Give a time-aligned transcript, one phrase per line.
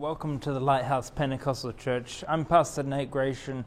[0.00, 2.24] Welcome to the Lighthouse Pentecostal Church.
[2.26, 3.66] I'm Pastor Nate Gratian.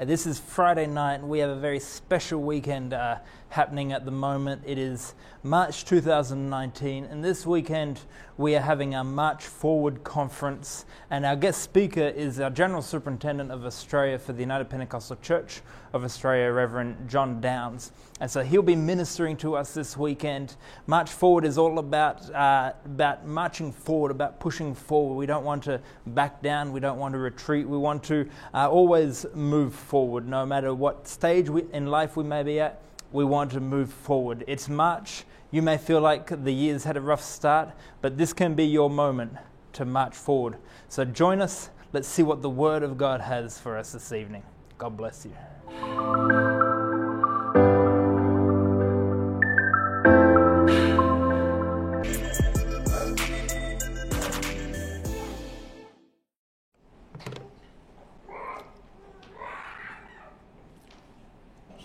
[0.00, 3.16] Uh, this is Friday night, and we have a very special weekend uh,
[3.48, 4.62] happening at the moment.
[4.64, 8.02] It is March 2019, and this weekend
[8.36, 10.84] we are having our March Forward conference.
[11.10, 15.62] And our guest speaker is our General Superintendent of Australia for the United Pentecostal Church
[15.92, 17.90] of Australia, Reverend John Downs.
[18.20, 20.56] And so he'll be ministering to us this weekend.
[20.86, 25.14] March Forward is all about, uh, about marching forward, about pushing forward.
[25.14, 27.68] We don't want to back down, we don't want to retreat.
[27.68, 32.24] We want to uh, always move forward, no matter what stage we, in life we
[32.24, 34.44] may be at we want to move forward.
[34.46, 35.24] It's March.
[35.50, 37.70] You may feel like the year's had a rough start,
[38.02, 39.32] but this can be your moment
[39.74, 40.56] to march forward.
[40.88, 41.70] So join us.
[41.92, 44.42] Let's see what the Word of God has for us this evening.
[44.76, 46.57] God bless you.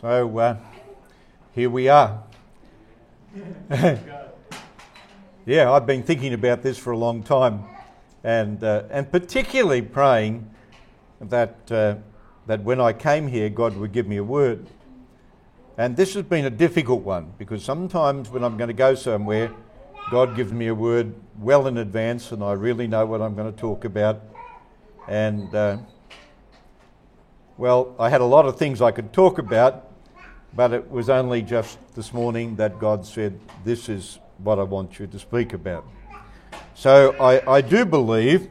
[0.04, 0.58] So, uh,
[1.56, 2.24] here we are.
[5.46, 7.64] yeah, I've been thinking about this for a long time,
[8.22, 10.54] and uh, and particularly praying
[11.22, 11.96] that uh,
[12.48, 14.68] that when I came here, God would give me a word.
[15.78, 19.54] And this has been a difficult one because sometimes when I'm going to go somewhere,
[20.12, 23.54] God gives me a word well in advance, and I really know what I'm going
[23.54, 24.22] to talk about.
[25.08, 25.78] And uh,
[27.58, 29.92] well, I had a lot of things I could talk about,
[30.56, 35.00] but it was only just this morning that God said, This is what I want
[35.00, 35.86] you to speak about.
[36.76, 38.50] So I, I do believe,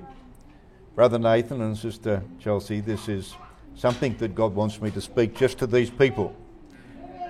[0.95, 3.35] Brother Nathan and Sister Chelsea, this is
[3.75, 6.37] something that God wants me to speak just to these people.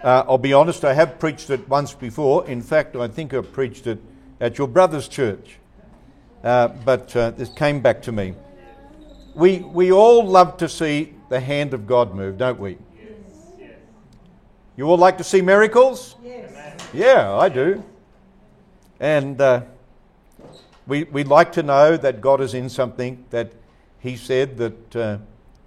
[0.03, 2.47] Uh, I'll be honest, I have preached it once before.
[2.49, 4.01] In fact, I think I preached it
[4.41, 5.59] at your brother's church.
[6.43, 8.35] Uh, but uh, this came back to me.
[9.35, 12.79] We, we all love to see the hand of God move, don't we?
[14.75, 16.17] You all like to see miracles?
[16.25, 16.81] Yes.
[16.95, 17.85] Yeah, I do.
[18.99, 19.63] And uh,
[20.87, 23.53] we, we like to know that God is in something, that
[23.99, 25.19] He said that uh,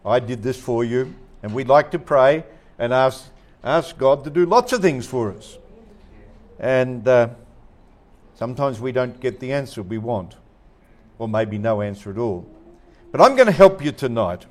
[0.04, 1.14] I did this for you.
[1.44, 2.44] And we'd like to pray
[2.80, 3.26] and ask,
[3.64, 5.60] ask God to do lots of things for us.
[6.60, 7.30] And uh,
[8.34, 10.36] sometimes we don't get the answer we want,
[11.20, 12.48] or maybe no answer at all.
[13.12, 14.46] But I'm going to help you tonight.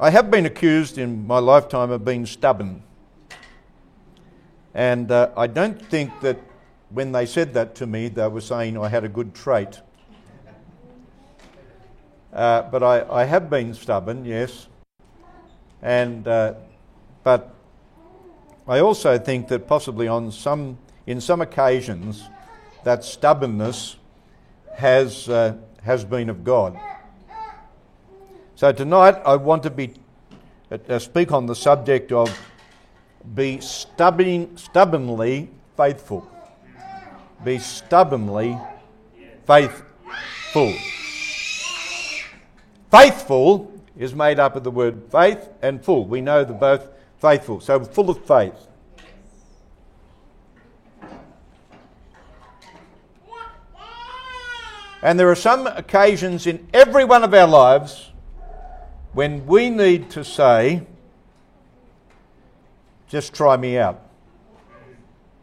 [0.00, 2.84] I have been accused in my lifetime of being stubborn.
[4.72, 6.38] And uh, I don't think that
[6.90, 9.80] when they said that to me, they were saying I had a good trait.
[12.32, 14.68] Uh, but I, I, have been stubborn, yes.
[15.82, 16.54] And, uh,
[17.24, 17.52] but
[18.68, 22.22] I also think that possibly on some, in some occasions,
[22.84, 23.96] that stubbornness
[24.76, 26.78] has, uh, has been of God.
[28.58, 29.94] So tonight I want to be
[30.72, 32.36] uh, speak on the subject of
[33.36, 36.28] be stubborn, stubbornly faithful.
[37.44, 38.58] Be stubbornly
[39.46, 40.74] faithful.
[42.90, 46.04] Faithful is made up of the word faith and full.
[46.06, 46.88] We know they're both
[47.20, 48.66] faithful, so full of faith.
[55.00, 58.07] And there are some occasions in every one of our lives
[59.18, 60.80] when we need to say,
[63.08, 64.00] just try me out.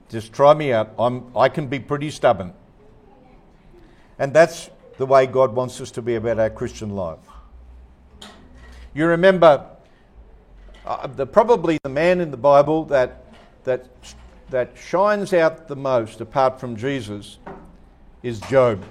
[0.08, 0.94] Just try me out.
[0.98, 2.54] I'm, I can be pretty stubborn.
[4.18, 7.20] And that's the way God wants us to be about our Christian life.
[8.94, 9.70] You remember
[10.86, 13.26] uh, the, probably the man in the Bible that,
[13.66, 13.90] that,
[14.52, 17.40] that shines out the most apart from Jesus
[18.24, 18.86] is Job.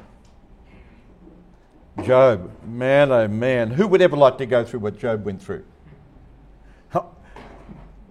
[2.03, 5.65] Job, man, oh man, who would ever like to go through what Job went through?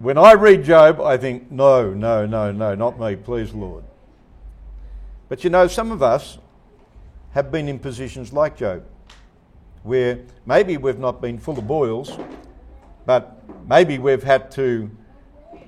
[0.04, 3.84] When I read Job, I think, no, no, no, no, not me, please, Lord.
[5.30, 6.36] But you know, some of us
[7.30, 8.84] have been in positions like Job,
[9.82, 12.18] where maybe we've not been full of boils,
[13.06, 14.90] but maybe we've had to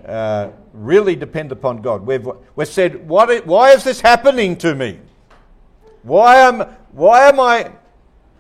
[0.06, 2.04] uh, really depend upon God.
[2.04, 5.00] We've, we've said, what, why is this happening to me?
[6.02, 6.60] Why am,
[6.92, 7.72] why am I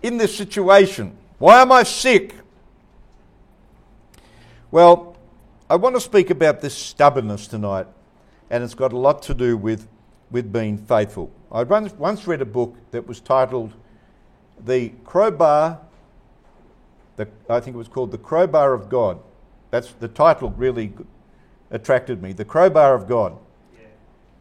[0.02, 1.16] in this situation?
[1.38, 2.34] Why am I sick?
[4.70, 5.16] Well,
[5.68, 7.86] I want to speak about this stubbornness tonight,
[8.50, 9.88] and it's got a lot to do with,
[10.30, 11.30] with being faithful.
[11.50, 13.72] I once read a book that was titled
[14.64, 15.80] The Crowbar,
[17.16, 19.18] the, I think it was called The Crowbar of God.
[19.70, 20.92] That's the title really
[21.70, 22.32] attracted me.
[22.32, 23.36] The Crowbar of God.
[23.74, 23.86] Yeah.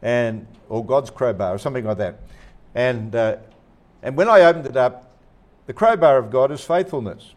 [0.02, 2.20] And, or God's Crowbar, or something like that.
[2.74, 3.38] And uh,
[4.04, 5.05] And when I opened it up,
[5.66, 7.34] the crowbar of God is faithfulness.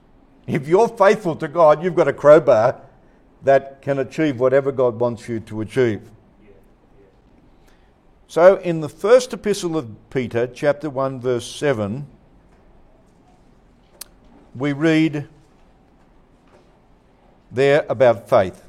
[0.46, 2.80] If you're faithful to God, you've got a crowbar
[3.42, 6.10] that can achieve whatever God wants you to achieve.
[8.26, 12.06] So, in the first epistle of Peter, chapter 1, verse 7,
[14.54, 15.28] we read
[17.50, 18.62] there about faith.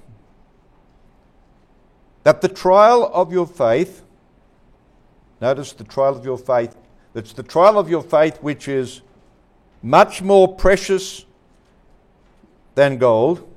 [2.23, 4.03] That the trial of your faith,
[5.41, 6.75] notice the trial of your faith,
[7.13, 9.01] that's the trial of your faith which is
[9.81, 11.25] much more precious
[12.75, 13.47] than gold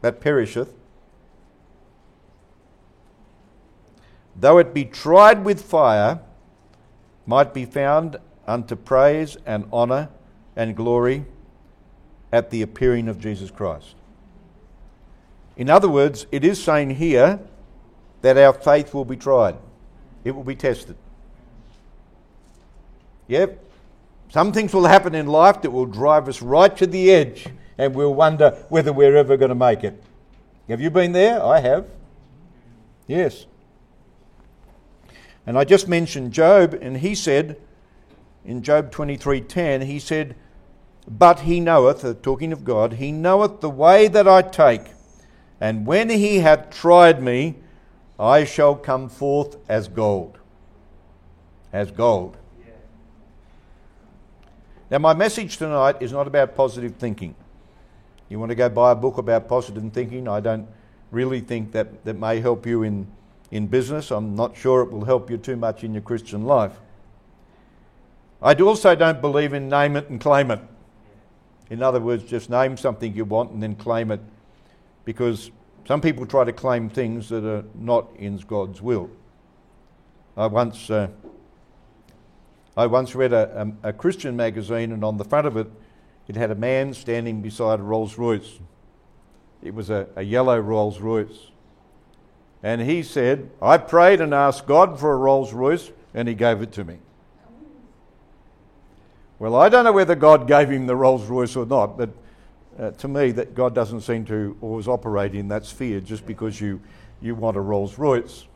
[0.00, 0.72] that perisheth,
[4.36, 6.20] though it be tried with fire,
[7.26, 8.16] might be found
[8.46, 10.08] unto praise and honour
[10.56, 11.24] and glory
[12.32, 13.94] at the appearing of Jesus Christ.
[15.56, 17.40] In other words, it is saying here
[18.22, 19.56] that our faith will be tried,
[20.24, 20.96] it will be tested.
[23.26, 23.62] Yep,
[24.30, 27.46] some things will happen in life that will drive us right to the edge
[27.78, 30.02] and we'll wonder whether we're ever going to make it.
[30.68, 31.42] Have you been there?
[31.42, 31.86] I have.
[33.06, 33.46] Yes.
[35.46, 37.56] And I just mentioned Job, and he said
[38.44, 40.34] in Job 23:10, he said,
[41.06, 44.92] "But he knoweth, uh, talking of God, he knoweth the way that I take,
[45.58, 47.56] and when he hath tried me,
[48.18, 50.38] I shall come forth as gold."
[51.72, 52.36] As gold.
[54.90, 57.34] Now, my message tonight is not about positive thinking.
[58.28, 60.28] You want to go buy a book about positive thinking?
[60.28, 60.66] I don't
[61.10, 63.06] really think that that may help you in
[63.50, 64.10] in business.
[64.10, 66.72] I'm not sure it will help you too much in your Christian life.
[68.42, 70.60] I also don't believe in name it and claim it.
[71.70, 74.20] In other words, just name something you want and then claim it
[75.04, 75.50] because
[75.86, 79.10] some people try to claim things that are not in God's will.
[80.36, 81.08] I once, uh,
[82.78, 85.66] I once read a, a, a Christian magazine, and on the front of it,
[86.28, 88.60] it had a man standing beside a Rolls Royce.
[89.64, 91.50] It was a, a yellow Rolls Royce.
[92.62, 96.62] And he said, I prayed and asked God for a Rolls Royce, and he gave
[96.62, 96.98] it to me.
[99.40, 102.10] Well, I don't know whether God gave him the Rolls Royce or not, but
[102.78, 106.60] uh, to me, that God doesn't seem to always operate in that sphere just because
[106.60, 106.80] you,
[107.20, 108.46] you want a Rolls Royce.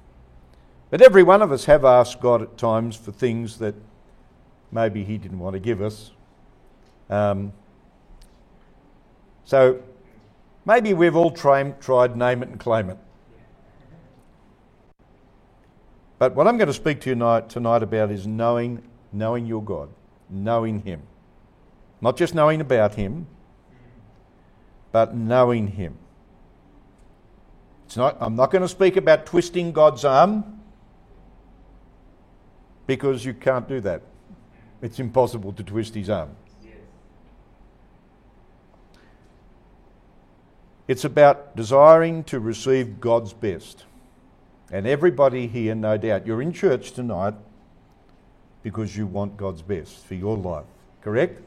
[0.91, 3.75] But every one of us have asked God at times for things that
[4.73, 6.11] maybe He didn't want to give us.
[7.09, 7.53] Um,
[9.45, 9.81] so
[10.65, 12.99] maybe we've all tried, tried name it and claim it.
[16.19, 18.83] But what I'm going to speak to you tonight, tonight about is knowing,
[19.13, 19.89] knowing your God,
[20.31, 21.03] knowing Him.
[22.01, 23.27] Not just knowing about Him,
[24.93, 25.99] but knowing Him.
[27.87, 30.61] It's not, I'm not going to speak about twisting God's arm
[32.87, 34.03] because you can't do that.
[34.83, 36.37] It's impossible to twist His arm.
[40.89, 43.85] It's about desiring to receive God's best.
[44.71, 47.35] And everybody here, no doubt, you're in church tonight
[48.63, 50.65] because you want God's best for your life.
[51.01, 51.41] Correct?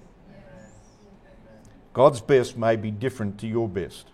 [1.94, 4.08] God's best may be different to your best.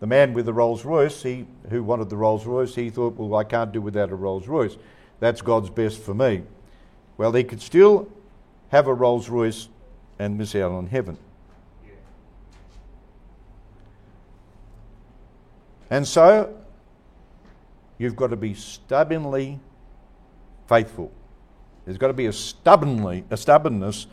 [0.00, 3.34] The man with the Rolls Royce, he, who wanted the Rolls Royce, he thought, well,
[3.34, 4.76] I can't do without a Rolls Royce.
[5.18, 6.42] That's God's best for me.
[7.18, 8.08] Well, they could still
[8.68, 9.68] have a Rolls Royce
[10.18, 11.18] and miss out on heaven.
[15.90, 16.54] And so
[17.98, 19.58] you've got to be stubbornly
[20.68, 21.10] faithful.
[21.84, 24.06] There's got to be a stubbornly a stubbornness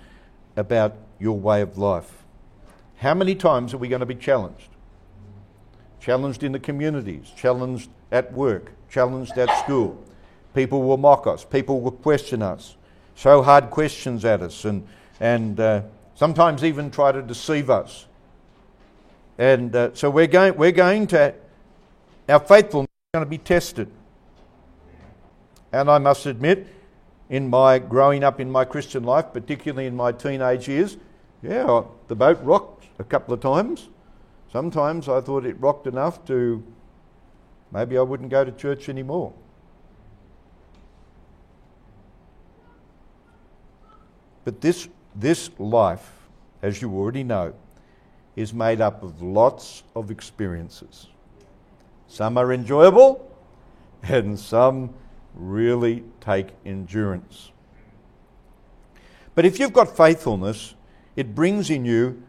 [0.55, 2.23] about your way of life.
[2.97, 4.69] How many times are we going to be challenged?
[5.99, 10.01] Challenged in the communities, challenged at work, challenged at school.
[10.53, 12.77] People will mock us, people will question us,
[13.15, 14.87] throw hard questions at us, and,
[15.19, 15.81] and uh,
[16.15, 18.05] sometimes even try to deceive us.
[19.37, 21.33] And uh, so we're going, we're going to,
[22.29, 23.89] our faithfulness is going to be tested.
[25.71, 26.67] And I must admit,
[27.29, 30.97] in my growing up in my Christian life, particularly in my teenage years,
[31.41, 33.89] yeah, the boat rocked a couple of times.
[34.51, 36.63] Sometimes I thought it rocked enough to
[37.71, 39.33] maybe I wouldn't go to church anymore.
[44.45, 46.09] But this, this life,
[46.61, 47.53] as you already know,
[48.35, 51.07] is made up of lots of experiences.
[52.07, 53.29] Some are enjoyable,
[54.03, 54.93] and some
[55.33, 57.51] really take endurance.
[59.33, 60.75] But if you've got faithfulness,
[61.15, 62.21] it brings in you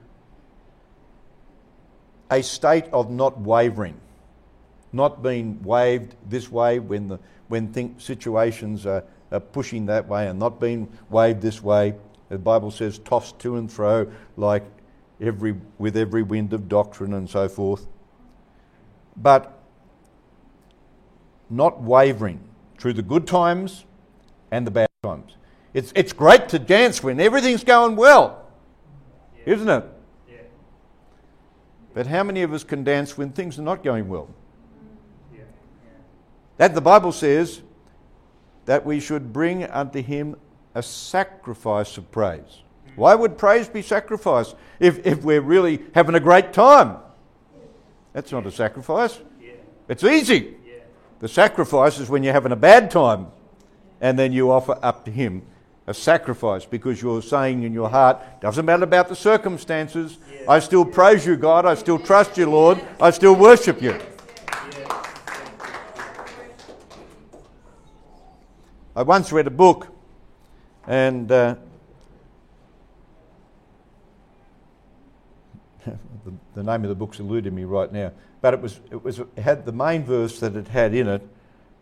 [2.31, 4.01] a state of not wavering,
[4.93, 7.19] not being waved this way when, the,
[7.49, 11.95] when think situations are, uh, pushing that way and not being waved this way.
[12.29, 14.65] The Bible says tossed to and fro like
[15.21, 17.87] every, with every wind of doctrine and so forth.
[19.17, 19.57] But
[21.49, 22.41] not wavering
[22.79, 23.85] through the good times
[24.51, 25.37] and the bad times.
[25.73, 28.47] It's, it's great to dance when everything's going well,
[29.37, 29.55] yeah.
[29.55, 29.85] isn't it?
[30.29, 30.37] Yeah.
[31.95, 34.29] But how many of us can dance when things are not going well?
[35.35, 35.43] Yeah.
[36.57, 37.63] That the Bible says
[38.65, 40.37] that we should bring unto him
[40.77, 42.63] a sacrifice of praise.
[42.97, 46.99] Why would praise be sacrifice if, if we're really having a great time?
[48.13, 49.19] That's not a sacrifice.
[49.89, 50.55] It's easy.
[51.21, 53.29] The sacrifice is when you're having a bad time
[54.03, 55.43] and then you offer up to Him
[55.87, 60.85] a sacrifice because you're saying in your heart, doesn't matter about the circumstances, I still
[60.85, 63.99] praise you, God, I still trust you, Lord, I still worship you.
[68.95, 69.96] I once read a book
[70.87, 71.57] and uh,
[75.85, 79.19] the, the, name of the book's eluding me right now, but it was it was
[79.19, 81.29] it had the main verse that it had in it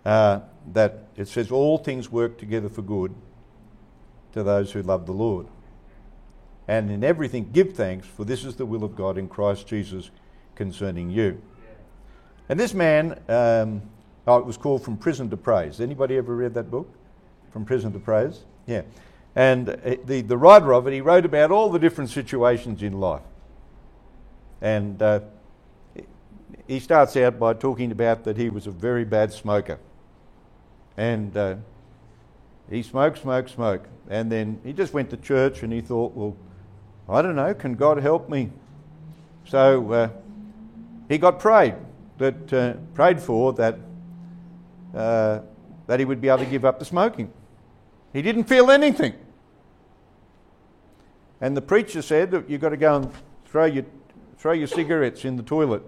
[0.04, 0.40] uh,
[0.73, 3.14] that it says all things work together for good
[4.32, 5.46] to those who love the Lord,
[6.66, 10.11] and in everything give thanks, for this is the will of God in Christ Jesus
[10.54, 11.40] concerning you.
[12.49, 13.82] And this man, um,
[14.26, 15.80] oh, it was called From Prison to Praise.
[15.80, 16.92] Anybody ever read that book?
[17.52, 18.44] From Prison to Praise?
[18.66, 18.83] Yeah.
[19.37, 23.00] And uh, the, the writer of it, he wrote about all the different situations in
[23.00, 23.23] life.
[24.61, 25.21] And uh,
[26.66, 29.78] he starts out by talking about that he was a very bad smoker.
[30.97, 31.56] And uh,
[32.71, 33.88] he smoked, smoked, smoked.
[34.09, 36.37] And then he just went to church and he thought, well,
[37.09, 38.50] I don't know, can God help me?
[39.47, 40.09] So uh,
[41.09, 41.75] he got prayed,
[42.18, 43.78] that, uh, prayed for that,
[44.94, 45.40] uh,
[45.87, 47.30] that he would be able to give up the smoking.
[48.14, 49.12] He didn't feel anything.
[51.40, 53.11] And the preacher said that you've got to go and
[53.44, 53.85] throw your,
[54.38, 55.83] throw your cigarettes in the toilet.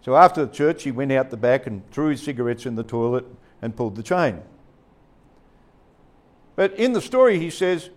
[0.00, 2.84] So after the church, he went out the back and threw his cigarettes in the
[2.84, 3.26] toilet
[3.60, 4.42] and pulled the chain.
[6.56, 7.90] But in the story, he says,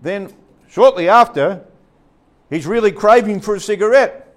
[0.00, 0.32] then
[0.68, 1.66] shortly after,
[2.48, 4.34] he's really craving for a cigarette.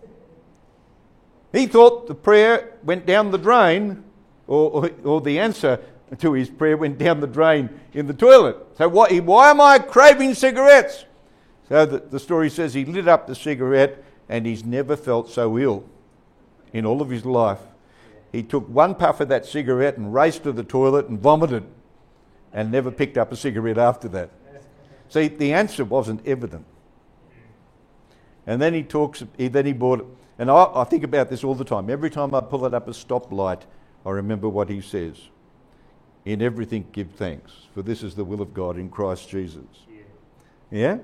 [1.53, 4.03] He thought the prayer went down the drain,
[4.47, 5.79] or, or, or the answer
[6.19, 8.57] to his prayer went down the drain in the toilet.
[8.77, 11.05] So, what, why am I craving cigarettes?
[11.67, 15.57] So the, the story says he lit up the cigarette and he's never felt so
[15.57, 15.83] ill
[16.73, 17.59] in all of his life.
[18.31, 21.65] He took one puff of that cigarette and raced to the toilet and vomited
[22.53, 24.29] and never picked up a cigarette after that.
[25.09, 26.65] See, the answer wasn't evident.
[28.47, 30.05] And then he talks, he, then he bought it.
[30.37, 31.89] And I, I think about this all the time.
[31.89, 33.61] Every time I pull it up a stoplight,
[34.05, 35.17] I remember what he says.
[36.25, 39.63] In everything give thanks, for this is the will of God in Christ Jesus.
[40.71, 40.97] Yeah?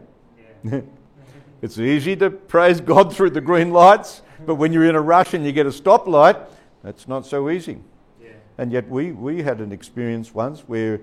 [0.64, 0.82] yeah?
[1.62, 5.36] it's easy to praise God through the green lights, but when you're in a rush
[5.36, 6.48] and you get a stoplight,
[6.84, 7.78] that's not so easy.
[8.20, 8.30] Yeah.
[8.58, 11.02] And yet, we, we had an experience once where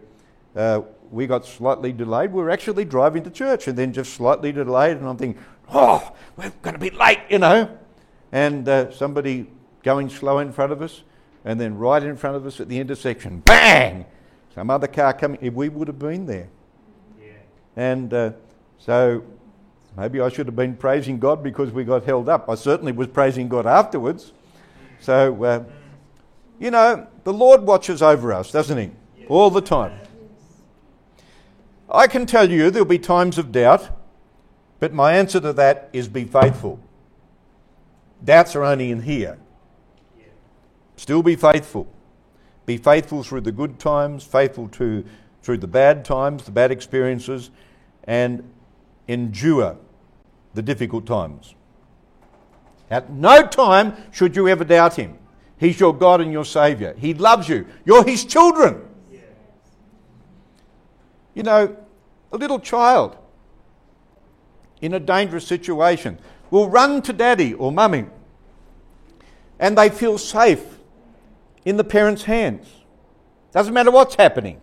[0.57, 2.33] uh, we got slightly delayed.
[2.33, 5.41] We were actually driving to church and then just slightly delayed, and I'm thinking,
[5.73, 7.79] oh, we're going to be late, you know.
[8.33, 9.47] And uh, somebody
[9.83, 11.03] going slow in front of us,
[11.49, 14.05] and then right in front of us at the intersection, bang!
[14.55, 15.55] Some other car coming.
[15.55, 16.49] We would have been there.
[17.19, 17.33] Yeah.
[17.75, 18.33] And uh,
[18.77, 19.25] so
[19.97, 22.51] maybe I should have been praising God because we got held up.
[22.51, 24.33] I certainly was praising God afterwards.
[25.01, 25.65] So, uh,
[26.61, 28.91] you know, the Lord watches over us, doesn't He?
[29.29, 29.99] All the time.
[31.91, 33.89] I can tell you there'll be times of doubt,
[34.81, 36.79] but my answer to that is be faithful.
[38.23, 39.39] Doubts are only in here.
[40.99, 41.87] Still be faithful.
[42.67, 45.05] Be faithful through the good times, faithful to,
[45.43, 47.51] through the bad times, the bad experiences,
[48.03, 48.43] and
[49.07, 49.77] endure
[50.55, 51.55] the difficult times.
[52.91, 55.17] At no time should you ever doubt him.
[55.57, 56.95] He's your God and your Saviour.
[56.99, 57.67] He loves you.
[57.85, 58.83] You're his children.
[61.33, 61.77] You know,
[62.33, 63.17] a little child
[64.81, 66.19] in a dangerous situation
[66.51, 68.07] will run to daddy or mummy
[69.61, 70.78] and they feel safe
[71.69, 72.67] in the parent's hands.
[73.53, 74.59] Doesn't matter what's happening.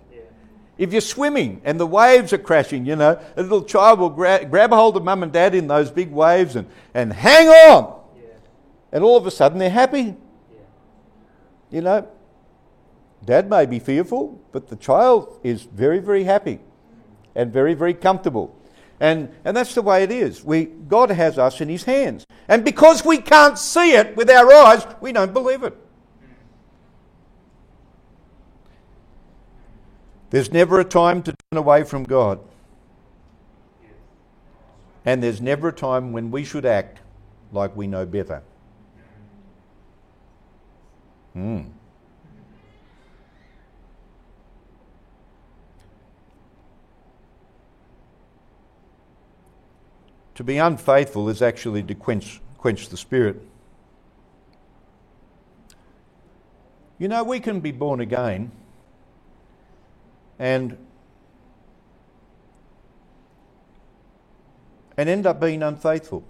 [0.75, 4.43] If you're swimming and the waves are crashing, you know, a little child will gra-
[4.43, 8.01] grab hold of mum and dad in those big waves and, and hang on.
[8.17, 8.29] Yeah.
[8.91, 10.15] And all of a sudden they're happy.
[10.51, 10.57] Yeah.
[11.69, 12.07] You know,
[13.23, 16.59] dad may be fearful, but the child is very, very happy
[17.35, 18.59] and very, very comfortable.
[18.99, 20.43] And, and that's the way it is.
[20.43, 22.25] We, God has us in His hands.
[22.47, 25.77] And because we can't see it with our eyes, we don't believe it.
[30.35, 32.41] There's never a time to turn away from God.
[35.05, 36.99] And there's never a time when we should act
[37.53, 38.43] like we know better.
[41.31, 41.61] Hmm.
[50.33, 53.41] To be unfaithful is actually to quench, quench the spirit.
[56.99, 58.51] You know, we can be born again
[60.39, 60.77] and
[64.97, 66.23] and end up being unfaithful.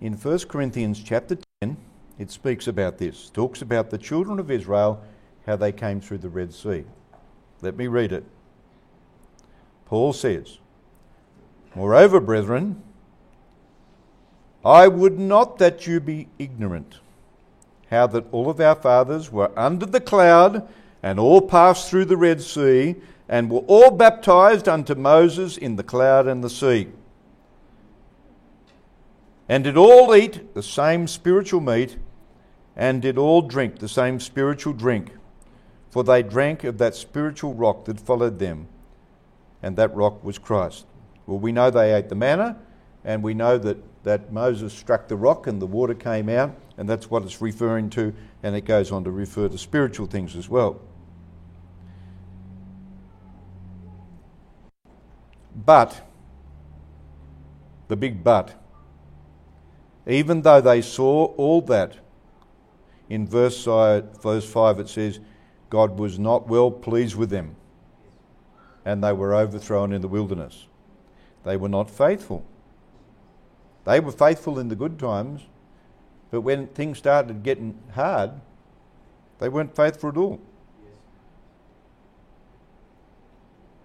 [0.00, 1.76] In 1 Corinthians chapter 10,
[2.18, 3.30] it speaks about this.
[3.30, 5.02] talks about the children of Israel,
[5.46, 6.84] how they came through the Red Sea.
[7.62, 8.24] Let me read it.
[9.86, 10.58] Paul says,
[11.74, 12.82] Moreover, brethren,
[14.64, 16.96] I would not that you be ignorant
[17.90, 20.68] how that all of our fathers were under the cloud
[21.02, 22.96] and all passed through the Red Sea
[23.28, 26.88] and were all baptized unto Moses in the cloud and the sea.
[29.48, 31.96] And did all eat the same spiritual meat
[32.76, 35.12] and did all drink the same spiritual drink,
[35.90, 38.68] for they drank of that spiritual rock that followed them,
[39.62, 40.86] and that rock was Christ.
[41.26, 42.56] Well, we know they ate the manna,
[43.04, 46.88] and we know that, that Moses struck the rock and the water came out and
[46.88, 48.14] that's what it's referring to,
[48.44, 50.80] and it goes on to refer to spiritual things as well.
[55.64, 56.06] But,
[57.88, 58.54] the big but,
[60.06, 61.98] even though they saw all that,
[63.08, 65.20] in verse, verse 5 it says,
[65.68, 67.56] God was not well pleased with them,
[68.84, 70.66] and they were overthrown in the wilderness.
[71.44, 72.44] They were not faithful.
[73.84, 75.42] They were faithful in the good times,
[76.30, 78.32] but when things started getting hard,
[79.38, 80.40] they weren't faithful at all.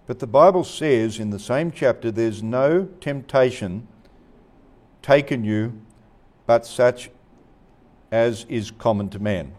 [0.06, 3.88] But the Bible says in the same chapter there's no temptation
[5.02, 5.80] taken you
[6.46, 7.10] but such
[8.12, 9.52] as is common to man.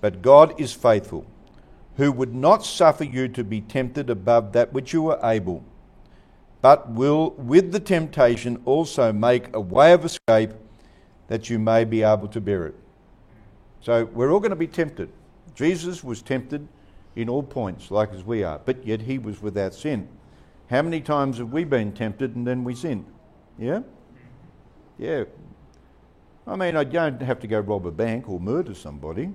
[0.00, 1.26] But God is faithful,
[1.96, 5.64] who would not suffer you to be tempted above that which you are able,
[6.62, 10.52] but will with the temptation also make a way of escape
[11.28, 12.74] that you may be able to bear it.
[13.80, 15.10] So we're all going to be tempted.
[15.54, 16.68] Jesus was tempted
[17.16, 20.06] in all points, like as we are, but yet he was without sin.
[20.68, 23.06] How many times have we been tempted and then we sinned?
[23.58, 23.80] Yeah?
[24.98, 25.24] Yeah.
[26.46, 29.32] I mean, I don't have to go rob a bank or murder somebody.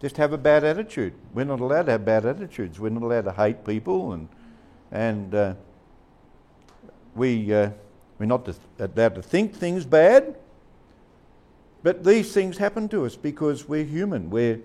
[0.00, 1.14] Just have a bad attitude.
[1.34, 2.78] We're not allowed to have bad attitudes.
[2.78, 4.28] We're not allowed to hate people, and
[4.92, 5.54] and uh,
[7.16, 7.70] we uh,
[8.18, 10.36] we're not allowed to think things bad.
[11.82, 14.30] But these things happen to us because we're human.
[14.30, 14.60] We're,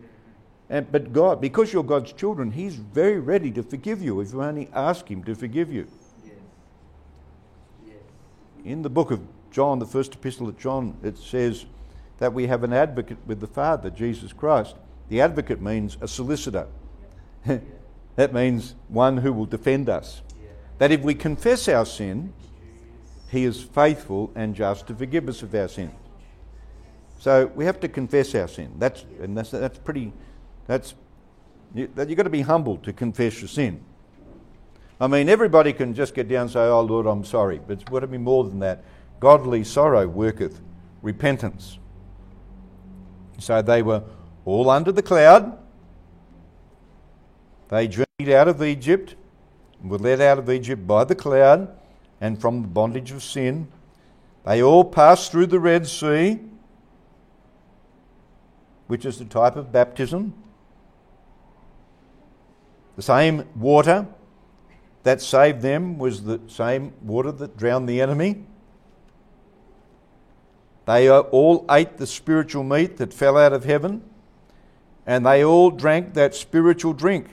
[0.70, 4.42] and, but God, because you're God's children, He's very ready to forgive you if you
[4.42, 5.88] only ask Him to forgive you.
[6.26, 6.34] Yes.
[7.88, 7.96] Yes.
[8.66, 9.22] In the book of
[9.52, 11.66] John, the first epistle of John, it says
[12.18, 14.76] that we have an advocate with the Father, Jesus Christ.
[15.10, 16.68] The advocate means a solicitor.
[18.16, 20.22] that means one who will defend us.
[20.80, 22.34] That if we confess our sin,
[23.30, 25.92] He is faithful and just to forgive us of our sin.
[27.20, 28.74] So we have to confess our sin.
[28.80, 30.12] That's, and that's, that's pretty,
[30.68, 30.96] that's,
[31.74, 33.84] you, that you've got to be humble to confess your sin.
[35.00, 37.60] I mean, everybody can just get down and say, Oh Lord, I'm sorry.
[37.66, 38.84] But it's got to be more than that.
[39.20, 40.62] Godly sorrow worketh
[41.02, 41.80] repentance.
[43.40, 44.04] So they were
[44.46, 45.58] all under the cloud.
[47.70, 49.16] They journeyed out of Egypt,
[49.84, 51.76] were led out of Egypt by the cloud
[52.22, 53.68] and from the bondage of sin.
[54.46, 56.40] They all passed through the Red Sea
[58.88, 60.34] which is the type of baptism.
[62.96, 64.08] The same water
[65.04, 68.46] that saved them was the same water that drowned the enemy.
[70.86, 74.04] They all ate the spiritual meat that fell out of heaven,
[75.06, 77.28] and they all drank that spiritual drink.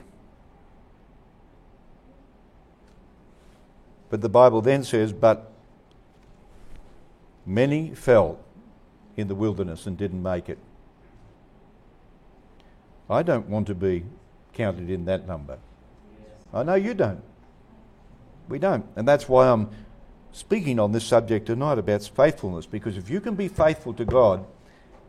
[4.09, 5.53] But the Bible then says, But
[7.47, 8.39] many fell
[9.17, 10.59] in the wilderness and didn't make it.
[13.09, 14.05] I don't want to be
[14.61, 15.59] counted in that number.
[16.53, 17.23] Oh, I know you don't.
[18.47, 18.85] We don't.
[18.95, 19.71] And that's why I'm
[20.33, 24.45] speaking on this subject tonight about faithfulness, because if you can be faithful to God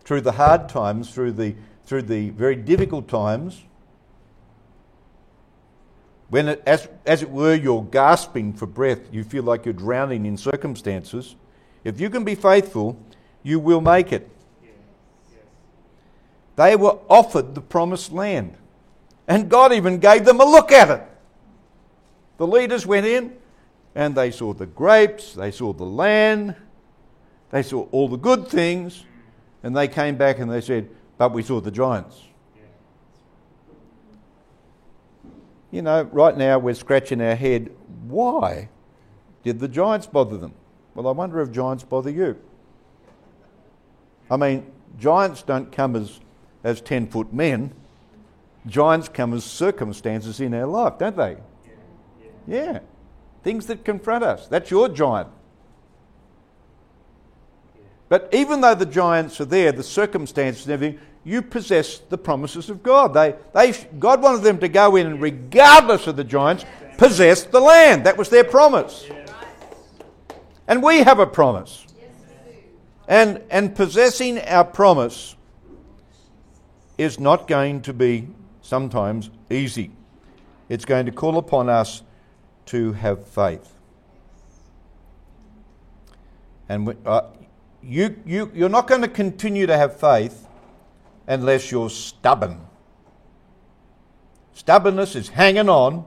[0.05, 1.53] through the hard times, through the,
[1.85, 3.61] through the very difficult times,
[6.29, 10.25] when, it, as, as it were, you're gasping for breath, you feel like you're drowning
[10.25, 11.35] in circumstances,
[11.83, 12.97] if you can be faithful,
[13.43, 14.29] you will make it.
[16.55, 18.55] They were offered the promised land.
[19.27, 21.03] And God even gave them a look at it.
[22.37, 23.37] The leaders went in
[23.95, 26.55] and they saw the grapes, they saw the land,
[27.51, 29.05] they saw all the good things,
[29.63, 32.19] and they came back and they said, But we saw the giants.
[35.69, 37.71] You know, right now we're scratching our head.
[38.07, 38.69] Why
[39.43, 40.53] did the giants bother them?
[40.95, 42.37] Well, I wonder if giants bother you.
[44.29, 46.19] I mean, giants don't come as,
[46.63, 47.73] as 10 foot men,
[48.67, 51.37] giants come as circumstances in our life, don't they?
[52.47, 52.79] Yeah.
[53.43, 54.47] Things that confront us.
[54.47, 55.29] That's your giant.
[58.09, 62.69] But even though the giants are there, the circumstances and everything, you possess the promises
[62.69, 63.13] of God.
[63.13, 66.65] They, they, God wanted them to go in and, regardless of the giants,
[66.97, 68.05] possess the land.
[68.05, 69.05] That was their promise.
[70.67, 71.85] And we have a promise.
[73.07, 75.35] And, and possessing our promise
[76.97, 78.27] is not going to be
[78.71, 79.91] sometimes easy.
[80.69, 82.03] It's going to call upon us
[82.67, 83.73] to have faith.
[86.69, 87.23] And uh,
[87.83, 90.47] you, you, you're not going to continue to have faith
[91.27, 92.61] unless you're stubborn.
[94.53, 96.05] Stubbornness is hanging on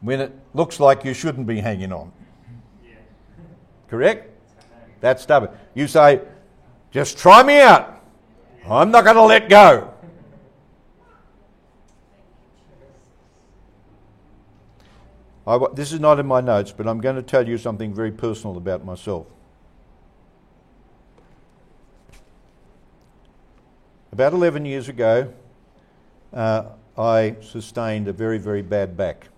[0.00, 2.10] when it looks like you shouldn't be hanging on.
[3.90, 4.30] Correct?
[5.02, 5.50] That's stubborn.
[5.74, 6.22] You say,
[6.90, 8.02] just try me out.
[8.66, 9.92] I'm not going to let go.
[15.48, 18.12] I, this is not in my notes, but I'm going to tell you something very
[18.12, 19.26] personal about myself.
[24.12, 25.32] About 11 years ago,
[26.34, 26.64] uh,
[26.98, 29.28] I sustained a very, very bad back.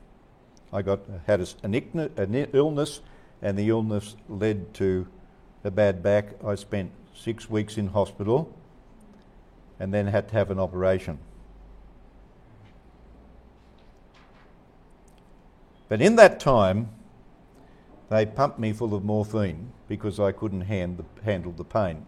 [0.72, 1.74] I got had an,
[2.16, 3.02] an illness,
[3.40, 5.06] and the illness led to
[5.62, 6.42] a bad back.
[6.44, 8.52] I spent six weeks in hospital
[9.78, 11.20] and then had to have an operation.
[15.90, 16.88] But in that time,
[18.10, 22.06] they pumped me full of morphine because I couldn't hand the, handle the pain.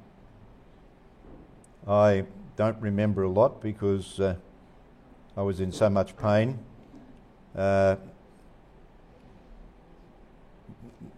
[1.89, 4.37] I don't remember a lot because uh,
[5.37, 6.61] I was in so much pain.
[7.57, 7.97] Uh,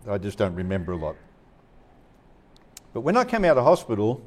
[0.08, 1.16] I just don't remember a lot.
[2.94, 4.26] But when I came out of hospital,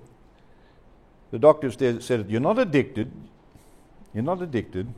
[1.31, 3.11] the doctors said, You're not addicted.
[4.13, 4.93] You're not addicted.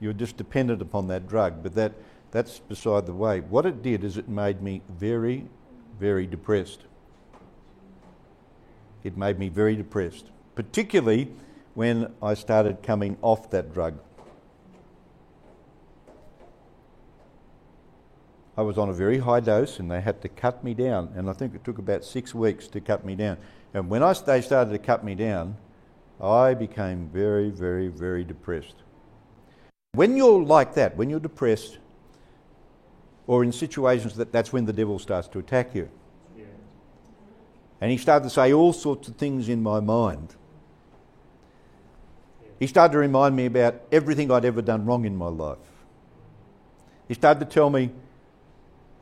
[0.00, 1.62] You're just dependent upon that drug.
[1.62, 1.92] But that,
[2.36, 3.40] that's beside the way.
[3.40, 5.46] What it did is it made me very,
[5.98, 6.80] very depressed.
[9.04, 11.32] It made me very depressed, particularly
[11.72, 13.98] when I started coming off that drug.
[18.58, 21.14] I was on a very high dose and they had to cut me down.
[21.16, 23.38] And I think it took about six weeks to cut me down.
[23.72, 25.56] And when I, they started to cut me down,
[26.20, 28.74] I became very, very, very depressed.
[29.92, 31.78] When you're like that, when you're depressed,
[33.26, 35.88] or in situations that that's when the devil starts to attack you.
[36.36, 36.44] Yeah.
[37.80, 40.34] And he started to say all sorts of things in my mind.
[42.58, 45.58] He started to remind me about everything I'd ever done wrong in my life.
[47.08, 47.90] He started to tell me,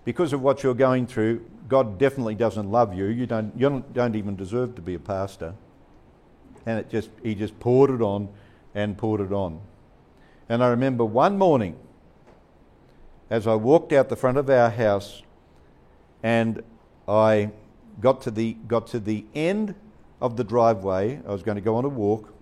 [0.04, 3.06] because of what you're going through, God definitely doesn't love you.
[3.06, 5.54] You don't, you don't, don't even deserve to be a pastor.
[6.66, 8.28] And it just, he just poured it on
[8.74, 9.60] and poured it on.
[10.48, 11.76] And I remember one morning,
[13.30, 15.22] as I walked out the front of our house,
[16.22, 16.62] and
[17.08, 17.50] I
[18.00, 19.74] got to the, got to the end
[20.20, 22.32] of the driveway, I was going to go on a walk.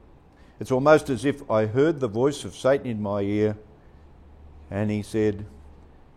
[0.60, 3.56] It's almost as if I heard the voice of Satan in my ear,
[4.70, 5.44] and he said,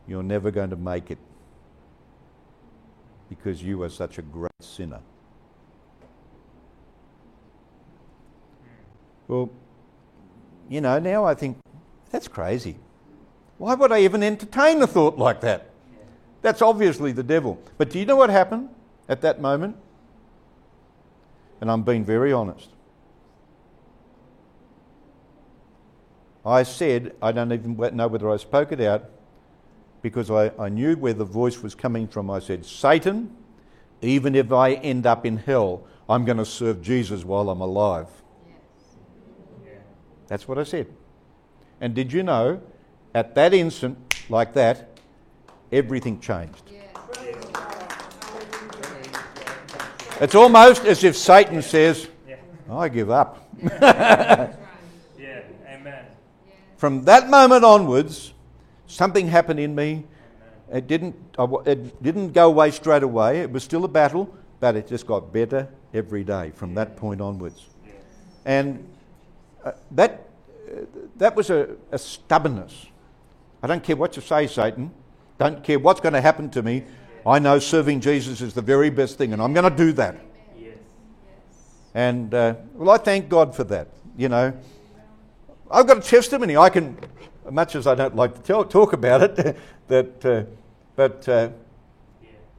[0.07, 1.17] You're never going to make it
[3.29, 5.01] because you are such a great sinner.
[9.27, 9.49] Well,
[10.69, 11.57] you know, now I think
[12.11, 12.77] that's crazy.
[13.57, 15.69] Why would I even entertain a thought like that?
[16.41, 17.59] That's obviously the devil.
[17.77, 18.69] But do you know what happened
[19.09, 19.77] at that moment?
[21.61, 22.69] And I'm being very honest.
[26.45, 29.09] I said, I don't even know whether I spoke it out,
[30.03, 32.29] because I, I knew where the voice was coming from.
[32.29, 33.35] I said, Satan,
[34.03, 38.07] even if I end up in hell, I'm going to serve Jesus while I'm alive.
[38.45, 39.75] Yes.
[40.27, 40.87] That's what I said.
[41.81, 42.61] And did you know,
[43.15, 43.97] at that instant,
[44.29, 44.99] like that,
[45.71, 46.63] everything changed.
[50.19, 52.09] It's almost as if Satan says,
[52.69, 53.49] I give up.
[53.63, 54.53] yeah,
[55.67, 56.05] amen.
[56.75, 58.33] From that moment onwards,
[58.87, 60.03] something happened in me.
[60.71, 61.15] It didn't,
[61.65, 63.39] it didn't go away straight away.
[63.39, 67.21] It was still a battle, but it just got better every day from that point
[67.21, 67.65] onwards.
[68.43, 68.85] And
[69.63, 70.27] uh, that,
[71.15, 72.87] that was a, a stubbornness.
[73.65, 74.91] I don't care what you say, Satan.
[75.39, 76.83] Don't care what's going to happen to me.
[77.25, 80.17] I know serving Jesus is the very best thing, and I'm going to do that.
[81.95, 83.87] And uh, well, I thank God for that.
[84.15, 84.53] You know,
[85.71, 86.55] I've got a testimony.
[86.55, 86.95] I can,
[87.49, 90.43] much as I don't like to tell, talk about it, that, uh,
[90.95, 91.49] but uh,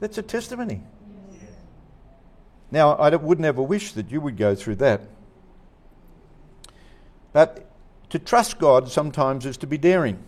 [0.01, 0.83] that's a testimony.
[2.73, 5.03] Now, I would never wish that you would go through that.
[7.33, 7.71] But
[8.11, 10.19] to trust God sometimes is to be daring.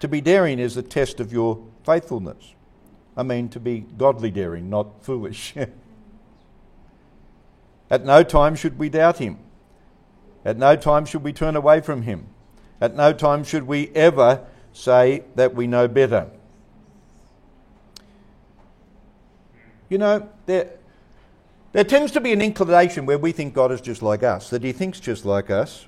[0.00, 2.54] To be daring is a test of your faithfulness.
[3.16, 5.54] I mean, to be godly daring, not foolish.
[7.90, 9.38] At no time should we doubt Him.
[10.44, 12.26] At no time should we turn away from Him.
[12.80, 16.30] At no time should we ever say that we know better.
[19.90, 20.70] You know, there,
[21.72, 24.62] there tends to be an inclination where we think God is just like us, that
[24.62, 25.86] He thinks just like us,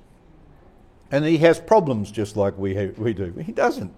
[1.10, 3.32] and He has problems just like we, we do.
[3.32, 3.94] He doesn't.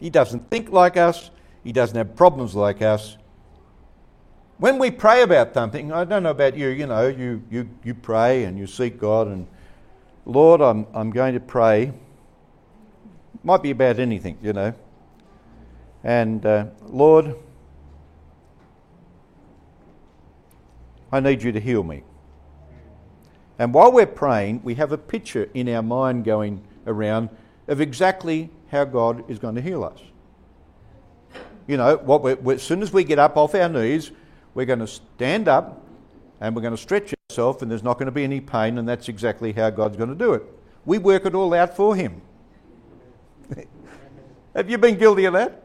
[0.00, 1.30] He doesn't think like us,
[1.62, 3.18] He doesn't have problems like us.
[4.56, 7.94] When we pray about something, I don't know about you, you know, you, you, you
[7.94, 9.46] pray and you seek God, and
[10.24, 11.92] Lord, I'm, I'm going to pray.
[13.44, 14.74] Might be about anything, you know.
[16.02, 17.36] And uh, Lord,
[21.12, 22.04] I need you to heal me.
[23.58, 27.28] And while we're praying, we have a picture in our mind going around
[27.70, 29.98] of exactly how God is going to heal us.
[31.66, 34.10] You know, what as soon as we get up off our knees,
[34.54, 35.82] we're going to stand up
[36.40, 38.88] and we're going to stretch ourselves, and there's not going to be any pain, and
[38.88, 40.42] that's exactly how God's going to do it.
[40.84, 42.20] We work it all out for Him.
[44.54, 45.62] have you been guilty of that?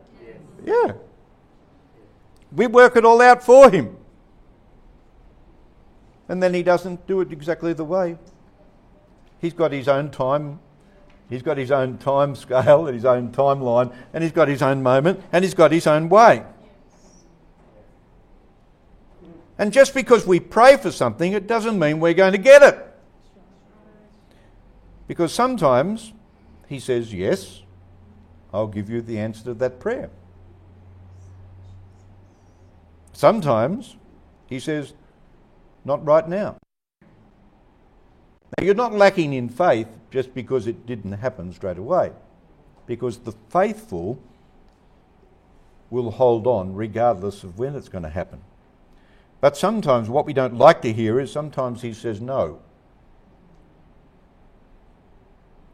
[0.66, 0.94] Yeah.
[2.52, 3.98] We work it all out for Him
[6.28, 8.18] and then he doesn't do it exactly the way.
[9.40, 10.60] He's got his own time.
[11.30, 14.84] He's got his own time scale and his own timeline, and he's got his own
[14.84, 16.44] moment, and he's got his own way.
[19.58, 22.78] And just because we pray for something, it doesn't mean we're going to get it.
[25.08, 26.14] Because sometimes
[26.68, 27.62] he says, Yes,
[28.54, 30.10] I'll give you the answer to that prayer.
[33.14, 33.96] Sometimes
[34.48, 34.94] he says,
[35.86, 36.58] not right now.
[37.02, 42.10] Now, you're not lacking in faith just because it didn't happen straight away,
[42.88, 44.18] because the faithful
[45.90, 48.40] will hold on regardless of when it's going to happen.
[49.42, 52.60] But sometimes what we don't like to hear is sometimes he says no.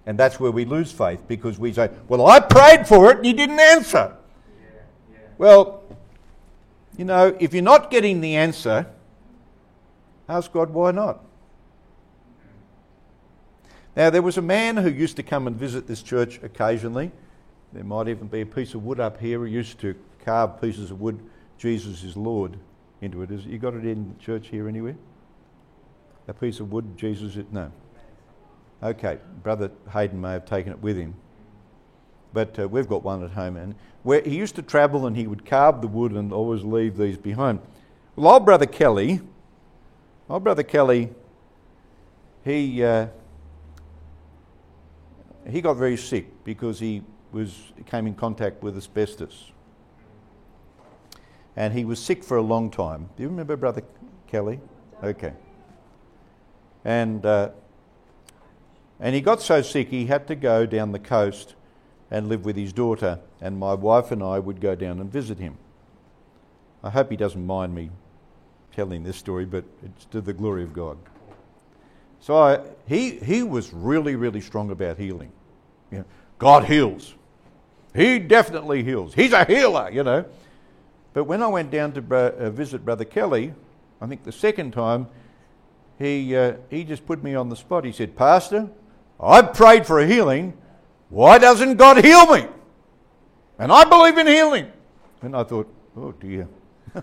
[0.07, 3.27] And that's where we lose faith because we say, Well, I prayed for it and
[3.27, 4.17] you didn't answer.
[4.59, 4.79] Yeah,
[5.11, 5.17] yeah.
[5.37, 5.83] Well,
[6.97, 8.87] you know, if you're not getting the answer,
[10.27, 11.23] Ask God why not.
[13.95, 17.11] Now, there was a man who used to come and visit this church occasionally.
[17.73, 19.45] There might even be a piece of wood up here.
[19.45, 21.19] He used to carve pieces of wood,
[21.57, 22.57] Jesus is Lord,
[23.01, 23.31] into it.
[23.31, 24.95] Is, you got it in church here anywhere?
[26.27, 27.45] A piece of wood, Jesus is.
[27.51, 27.71] No.
[28.81, 31.13] Okay, Brother Hayden may have taken it with him.
[32.33, 33.57] But uh, we've got one at home.
[33.57, 36.97] And where he used to travel and he would carve the wood and always leave
[36.97, 37.59] these behind.
[38.15, 39.21] Well, old Brother Kelly
[40.31, 41.09] my brother Kelly,
[42.45, 43.07] he, uh,
[45.51, 49.51] he got very sick because he was, came in contact with asbestos.
[51.55, 53.09] And he was sick for a long time.
[53.17, 53.83] Do you remember Brother
[54.27, 54.59] Kelly?
[55.03, 55.33] Okay.
[56.85, 57.49] And, uh,
[58.99, 61.55] and he got so sick he had to go down the coast
[62.09, 65.39] and live with his daughter, and my wife and I would go down and visit
[65.39, 65.57] him.
[66.83, 67.89] I hope he doesn't mind me
[68.73, 70.97] telling this story, but it's to the glory of God.
[72.19, 75.31] So I, he, he was really, really strong about healing.
[75.91, 76.05] You know,
[76.39, 77.13] God heals.
[77.95, 79.13] He definitely heals.
[79.13, 80.25] He's a healer, you know.
[81.13, 83.53] But when I went down to bro- uh, visit Brother Kelly,
[83.99, 85.07] I think the second time,
[85.99, 87.85] he, uh, he just put me on the spot.
[87.85, 88.69] He said, Pastor,
[89.19, 90.57] I prayed for a healing.
[91.09, 92.47] Why doesn't God heal me?
[93.59, 94.71] And I believe in healing.
[95.21, 96.47] And I thought, oh dear.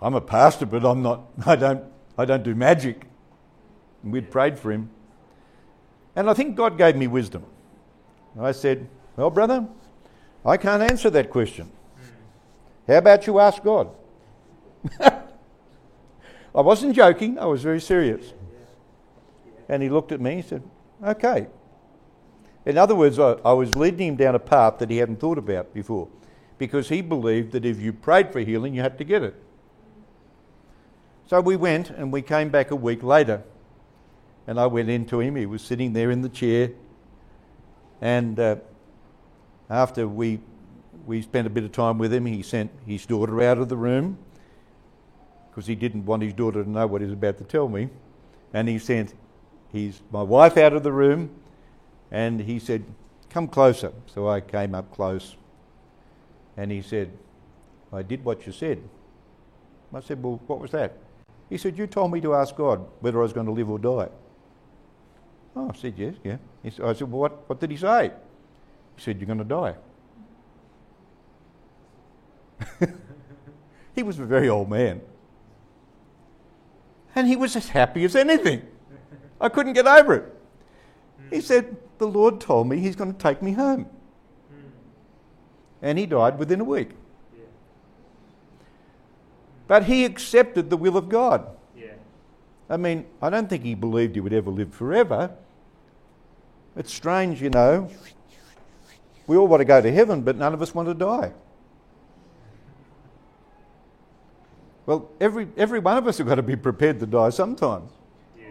[0.00, 1.84] I'm a pastor, but I'm not, I don't,
[2.18, 3.04] I don't do magic.
[4.02, 4.90] And we'd prayed for him.
[6.14, 7.44] And I think God gave me wisdom.
[8.38, 9.66] I said, Well, brother,
[10.44, 11.70] I can't answer that question.
[12.86, 13.90] How about you ask God?
[15.00, 18.32] I wasn't joking, I was very serious.
[19.68, 20.62] And he looked at me and said,
[21.02, 21.46] Okay.
[22.64, 25.38] In other words, I, I was leading him down a path that he hadn't thought
[25.38, 26.08] about before
[26.58, 29.34] because he believed that if you prayed for healing, you had to get it.
[31.26, 33.42] So we went and we came back a week later.
[34.46, 35.36] And I went into him.
[35.36, 36.70] He was sitting there in the chair.
[38.00, 38.56] And uh,
[39.70, 40.40] after we,
[41.06, 43.76] we spent a bit of time with him, he sent his daughter out of the
[43.76, 44.18] room
[45.50, 47.88] because he didn't want his daughter to know what he was about to tell me.
[48.52, 49.14] And he sent
[49.72, 51.30] his, my wife out of the room
[52.10, 52.84] and he said,
[53.30, 53.92] Come closer.
[54.06, 55.36] So I came up close
[56.56, 57.10] and he said,
[57.92, 58.82] I did what you said.
[59.94, 60.96] I said, Well, what was that?
[61.48, 63.78] He said, You told me to ask God whether I was going to live or
[63.78, 64.08] die.
[65.54, 66.36] Oh, I said, Yes, yeah.
[66.64, 68.10] Said, I said, Well, what, what did he say?
[68.96, 69.74] He said, You're going to die.
[73.94, 75.00] he was a very old man.
[77.14, 78.62] And he was as happy as anything.
[79.40, 80.34] I couldn't get over it.
[81.30, 83.86] He said, The Lord told me He's going to take me home.
[85.82, 86.90] And he died within a week.
[89.66, 91.46] But he accepted the will of God.
[92.72, 92.74] Yeah.
[92.74, 95.30] I mean, I don't think he believed he would ever live forever.
[96.76, 97.90] It's strange, you know.
[99.26, 101.32] We all want to go to heaven, but none of us want to die.
[104.86, 107.88] Well, every, every one of us have got to be prepared to die sometime.
[108.36, 108.46] Yeah.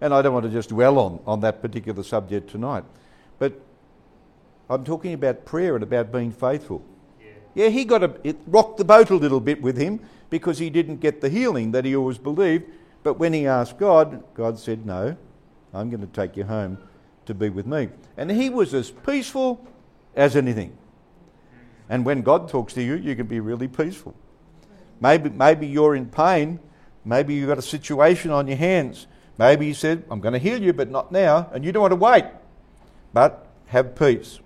[0.00, 2.84] And I don't want to just dwell on, on that particular subject tonight.
[3.38, 3.60] But
[4.70, 6.82] I'm talking about prayer and about being faithful.
[7.54, 10.68] Yeah, he got a, it rocked the boat a little bit with him because he
[10.68, 12.64] didn't get the healing that he always believed.
[13.06, 15.16] But when he asked God, God said, No,
[15.72, 16.76] I'm going to take you home
[17.26, 17.88] to be with me.
[18.16, 19.64] And he was as peaceful
[20.16, 20.76] as anything.
[21.88, 24.12] And when God talks to you, you can be really peaceful.
[25.00, 26.58] Maybe, maybe you're in pain.
[27.04, 29.06] Maybe you've got a situation on your hands.
[29.38, 31.48] Maybe he said, I'm going to heal you, but not now.
[31.52, 32.24] And you don't want to wait.
[33.12, 34.40] But have peace.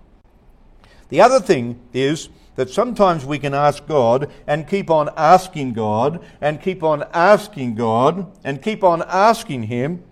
[1.09, 6.23] The other thing is that sometimes we can ask God and keep on asking God
[6.41, 10.03] and keep on asking God and keep on asking Him,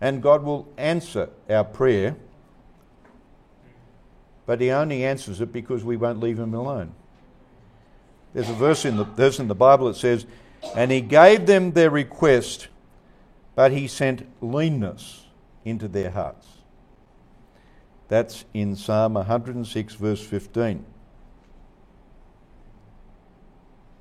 [0.00, 2.16] and God will answer our prayer,
[4.46, 6.94] but He only answers it because we won't leave Him alone.
[8.34, 10.26] There's a verse in the, verse in the Bible that says,
[10.74, 12.68] And He gave them their request,
[13.54, 15.26] but He sent leanness
[15.64, 16.46] into their hearts.
[18.12, 20.84] That's in Psalm 106, verse 15.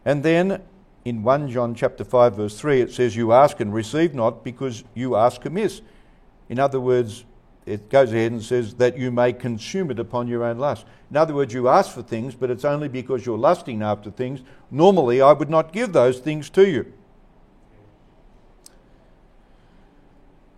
[0.04, 0.62] And then
[1.06, 4.84] in 1 John chapter 5 verse 3 it says you ask and receive not because
[4.96, 5.82] you ask amiss.
[6.50, 7.24] In other words,
[7.66, 10.86] it goes ahead and says that you may consume it upon your own lust.
[11.10, 14.42] In other words, you ask for things, but it's only because you're lusting after things.
[14.70, 16.92] Normally, I would not give those things to you.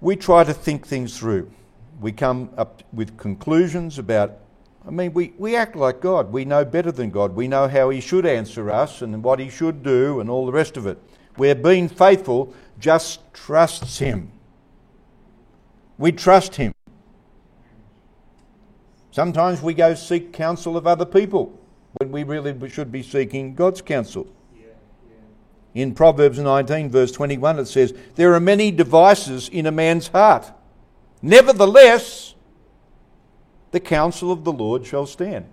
[0.02, 1.52] We try to think things through
[2.00, 4.40] we come up with conclusions about.
[4.86, 6.32] I mean, we, we act like God.
[6.32, 7.36] We know better than God.
[7.36, 10.52] We know how He should answer us and what He should do and all the
[10.52, 11.02] rest of it.
[11.38, 14.32] We're being faithful just trusts Him.
[15.98, 16.74] We trust Him.
[19.12, 21.60] Sometimes we go seek counsel of other people
[21.98, 24.28] when we really should be seeking God's counsel.
[25.74, 30.52] In Proverbs 19, verse 21, it says, There are many devices in a man's heart
[31.26, 32.36] Nevertheless,
[33.72, 35.50] the counsel of the Lord shall stand.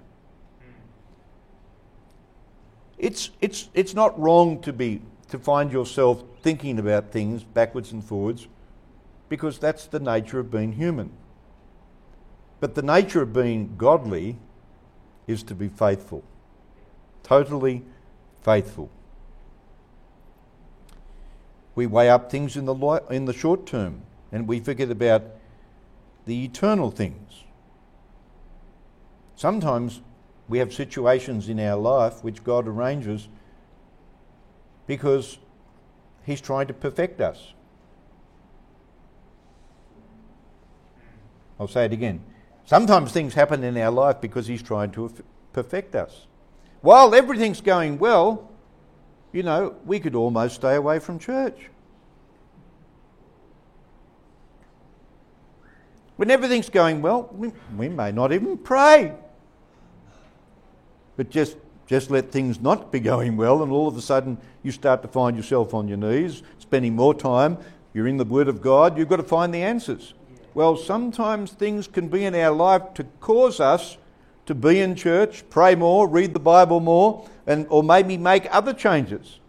[2.99, 8.05] It's, it's, it's not wrong to, be, to find yourself thinking about things backwards and
[8.05, 8.49] forwards
[9.29, 11.13] because that's the nature of being human.
[12.59, 14.39] But the nature of being godly
[15.29, 16.25] is to be faithful,
[17.23, 17.85] totally
[18.43, 18.91] faithful.
[21.77, 22.75] We weigh up things in the,
[23.09, 24.03] in the short term
[24.33, 25.23] and we forget about
[26.31, 27.43] the eternal things.
[29.35, 30.01] Sometimes
[30.49, 33.29] we have situations in our life which God arranges
[34.87, 35.39] because
[36.25, 37.53] He's trying to perfect us.
[41.59, 42.23] I'll say it again.
[42.65, 45.13] Sometimes things happen in our life because He's trying to
[45.53, 46.29] perfect us.
[46.81, 48.49] While everything's going well,
[49.33, 51.71] you know, we could almost stay away from church.
[56.21, 59.15] When everything's going well, we, we may not even pray.
[61.17, 61.57] But just,
[61.87, 65.09] just let things not be going well, and all of a sudden you start to
[65.09, 67.57] find yourself on your knees, spending more time.
[67.95, 70.13] You're in the Word of God, you've got to find the answers.
[70.53, 73.97] Well, sometimes things can be in our life to cause us
[74.45, 78.75] to be in church, pray more, read the Bible more, and, or maybe make other
[78.75, 79.41] changes.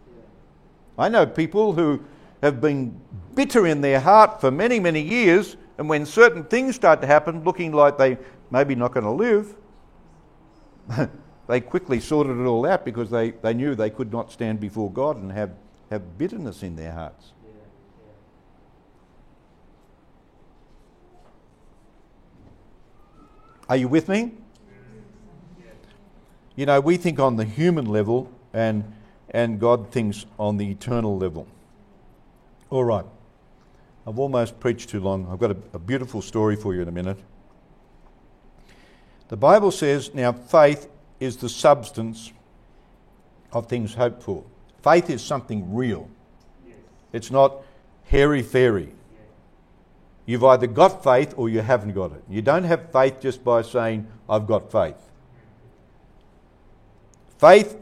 [0.98, 2.06] I know people who
[2.42, 2.98] have been
[3.36, 7.44] bitter in their heart for many, many years and when certain things start to happen,
[7.44, 8.20] looking like they
[8.52, 9.56] maybe not going to live,
[11.48, 14.92] they quickly sorted it all out because they, they knew they could not stand before
[14.92, 15.50] God and have,
[15.90, 17.32] have bitterness in their hearts.
[23.68, 24.34] Are you with me?
[26.56, 28.84] You know, we think on the human level and
[29.32, 31.48] and God thinks on the eternal level.
[32.70, 33.06] All right.
[34.08, 35.28] I've almost preached too long.
[35.32, 37.20] I've got a, a beautiful story for you in a minute.
[39.28, 40.90] The Bible says, now, faith
[41.20, 42.34] is the substance
[43.54, 44.44] of things hoped for.
[44.84, 46.10] Faith is something real.
[46.68, 46.76] Yes.
[47.14, 47.58] It's not
[48.06, 48.92] hairy fairy.
[50.26, 52.24] You've either got faith or you haven't got it.
[52.30, 54.96] You don't have faith just by saying, I've got faith.
[57.38, 57.78] Faith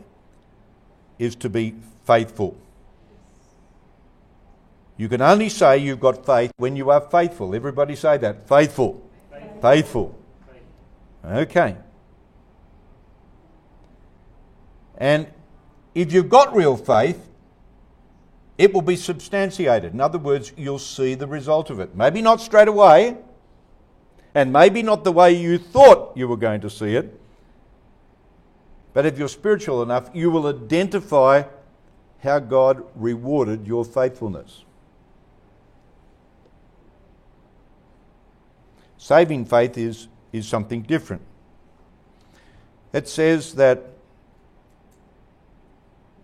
[1.17, 2.55] is to be faithful.
[4.99, 7.55] You can only say you've got faith when you are faithful.
[7.55, 8.49] Everybody say that.
[8.49, 9.01] Faithful.
[9.61, 9.61] Faithful.
[9.61, 10.19] faithful.
[11.23, 11.77] Okay.
[14.97, 15.27] And
[15.95, 17.29] if you've got real faith,
[18.57, 19.93] it will be substantiated.
[19.93, 21.95] In other words, you'll see the result of it.
[21.95, 23.15] Maybe not straight away,
[24.35, 27.17] and maybe not the way you thought you were going to see it.
[28.93, 31.43] But if you're spiritual enough, you will identify
[32.21, 34.65] how God rewarded your faithfulness.
[38.99, 41.21] Saving faith is, is something different.
[42.91, 43.81] It says that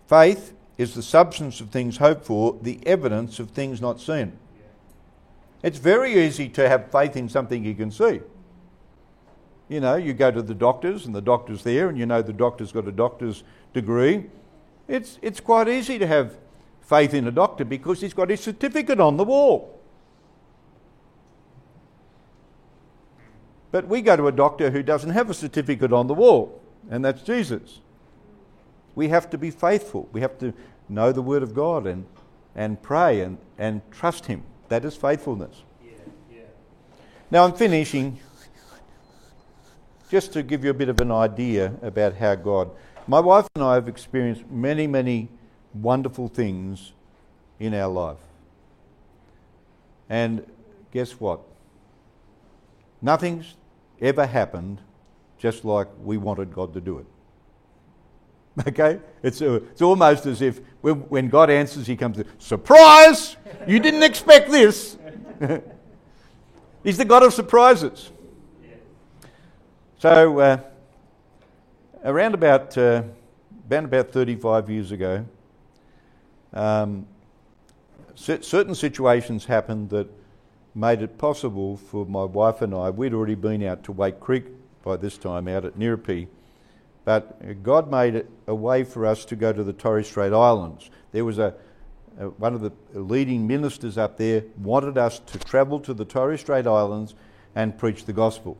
[0.08, 4.34] faith is the substance of things hoped for, the evidence of things not seen.
[5.64, 8.20] It's very easy to have faith in something you can see.
[9.70, 12.34] You know, you go to the doctors and the doctor's there, and you know the
[12.34, 14.26] doctor's got a doctor's degree.
[14.90, 16.38] It's, it's quite easy to have
[16.82, 19.75] faith in a doctor because he's got his certificate on the wall.
[23.76, 27.04] But we go to a doctor who doesn't have a certificate on the wall, and
[27.04, 27.82] that's Jesus.
[28.96, 30.08] We have to be faithful.
[30.14, 30.54] We have to
[30.88, 32.06] know the Word of God and,
[32.56, 34.44] and pray and, and trust Him.
[34.70, 35.64] That is faithfulness.
[35.84, 35.92] Yeah,
[36.32, 36.42] yeah.
[37.30, 38.18] Now I'm finishing
[40.10, 42.72] just to give you a bit of an idea about how God.
[43.08, 45.28] My wife and I have experienced many, many
[45.74, 46.94] wonderful things
[47.60, 48.24] in our life.
[50.10, 50.50] And
[50.94, 51.42] guess what?
[53.02, 53.56] Nothing's
[54.02, 54.82] ever happened
[55.38, 57.06] just like we wanted God to do it.
[58.68, 59.00] Okay?
[59.22, 63.36] It's, uh, it's almost as if when, God answers, He comes, Surprise!
[63.68, 64.98] You didn't expect this.
[66.84, 68.12] He's the God of surprises.
[69.98, 70.60] So, uh,
[72.04, 73.04] around about, uh,
[73.70, 75.26] about 35 years ago,
[76.54, 77.06] um,
[78.16, 80.08] certain situations happened that
[80.76, 82.90] made it possible for my wife and I.
[82.90, 84.46] We'd already been out to Wake Creek
[84.84, 86.28] by this time, out at Nirrupee,
[87.06, 90.90] but God made it a way for us to go to the Torres Strait Islands.
[91.12, 91.56] There was a,
[92.20, 96.42] a, one of the leading ministers up there wanted us to travel to the Torres
[96.42, 97.16] Strait Islands
[97.56, 98.58] and preach the gospel.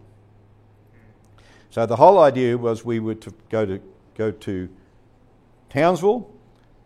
[1.70, 3.82] So the whole idea was we were to go to
[4.16, 4.70] go to
[5.70, 6.32] Townsville,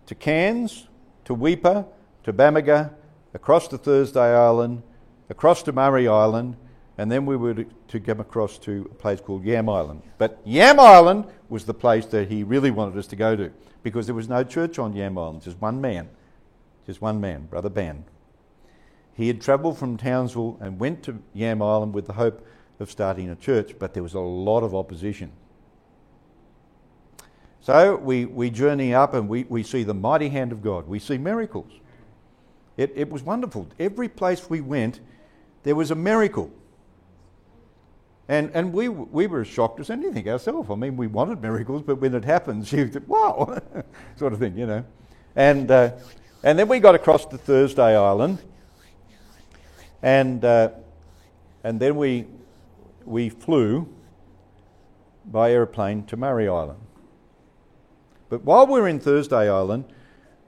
[0.07, 0.87] to Cairns,
[1.25, 1.85] to Weipa,
[2.23, 2.91] to Bamaga,
[3.35, 4.81] across to Thursday Island,
[5.29, 6.55] across to Murray Island,
[6.97, 10.01] and then we were to, come across to a place called Yam Island.
[10.17, 13.51] But Yam Island was the place that he really wanted us to go to
[13.83, 16.09] because there was no church on Yam Island, just one man,
[16.85, 18.03] just one man, Brother Ban.
[19.13, 22.45] He had travelled from Townsville and went to Yam Island with the hope
[22.79, 25.31] of starting a church, but there was a lot of opposition.
[27.61, 30.87] So we, we journey up and we, we see the mighty hand of God.
[30.87, 31.71] We see miracles.
[32.77, 33.67] It, it was wonderful.
[33.77, 35.01] Every place we went,
[35.63, 36.51] there was a miracle.
[38.27, 40.69] And, and we, we were as shocked as anything ourselves.
[40.69, 43.59] I mean, we wanted miracles, but when it happens, you think, wow,
[44.17, 44.85] sort of thing, you know.
[45.35, 45.93] And, uh,
[46.43, 48.39] and then we got across to Thursday Island,
[50.03, 50.69] and, uh,
[51.63, 52.27] and then we,
[53.03, 53.91] we flew
[55.25, 56.79] by aeroplane to Murray Island.
[58.29, 59.85] But while we were in Thursday Island,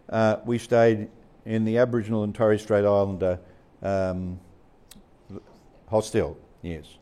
[0.07, 1.09] uh, we stayed
[1.45, 3.39] in the Aboriginal and Torres Strait Islander
[3.81, 4.39] um,
[5.91, 6.97] hostel, yes.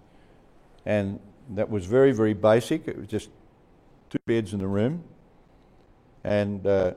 [0.86, 1.20] And
[1.52, 2.88] that was very, very basic.
[2.88, 3.30] It was just
[4.10, 5.04] two beds in the room.
[6.24, 6.96] And uh,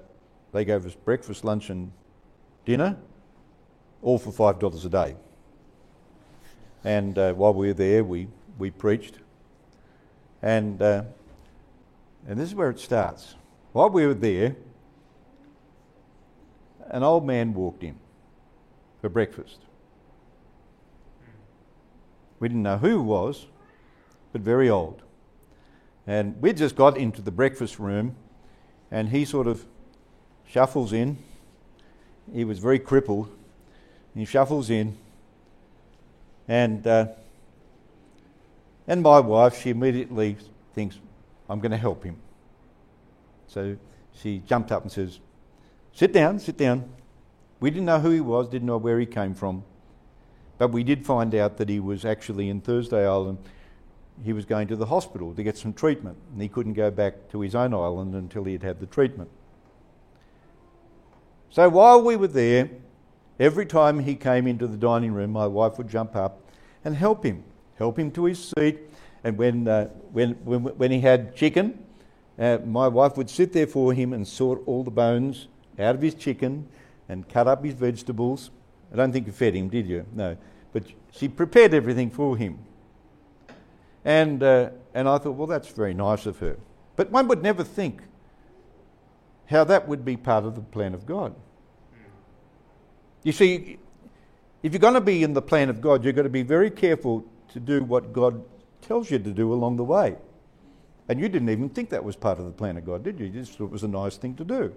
[0.53, 1.93] they gave us breakfast, lunch, and
[2.65, 2.97] dinner,
[4.03, 5.17] all for $5 a day.
[6.83, 8.27] And uh, while we were there, we
[8.59, 9.19] we preached.
[10.41, 11.05] And, uh,
[12.27, 13.35] and this is where it starts.
[13.73, 14.57] While we were there,
[16.91, 17.99] an old man walked in
[19.01, 19.59] for breakfast.
[22.43, 23.47] We didn't know who he was,
[24.33, 25.01] but very old.
[26.09, 28.17] And we just got into the breakfast room,
[28.91, 29.65] and he sort of
[30.45, 31.19] shuffles in.
[32.35, 33.29] He was very crippled.
[34.17, 34.99] He shuffles in,
[36.49, 37.07] and uh,
[38.89, 40.37] And my wife, she immediately
[40.75, 40.99] thinks,
[41.49, 42.17] I'm going to help him.
[43.47, 43.77] So
[44.21, 45.21] she jumped up and says,
[45.93, 46.91] Sit down, sit down.
[47.61, 49.63] We didn't know who he was, didn't know where he came from.
[50.63, 53.39] But we did find out that he was actually in Thursday Island.
[54.23, 57.29] He was going to the hospital to get some treatment, and he couldn't go back
[57.31, 59.29] to his own island until he had had the treatment.
[61.51, 62.71] So while we were there,
[63.41, 66.39] every time he came into the dining room, my wife would jump up
[66.85, 67.43] and help him,
[67.77, 68.79] help him to his seat.
[69.25, 71.85] And when, uh, when, when, when he had chicken,
[72.39, 75.49] uh, my wife would sit there for him and sort all the bones
[75.81, 76.69] out of his chicken
[77.09, 78.53] and cut up his vegetables.
[78.93, 80.07] I don't think you fed him, did you?
[80.13, 80.37] No.
[80.73, 82.59] But she prepared everything for him.
[84.05, 86.57] And, uh, and I thought, well, that's very nice of her.
[86.97, 88.03] But one would never think
[89.47, 91.35] how that would be part of the plan of God.
[93.23, 93.79] You see,
[94.63, 96.71] if you're going to be in the plan of God, you've got to be very
[96.71, 98.43] careful to do what God
[98.81, 100.17] tells you to do along the way.
[101.09, 103.27] And you didn't even think that was part of the plan of God, did you?
[103.27, 104.75] You just thought it was a nice thing to do.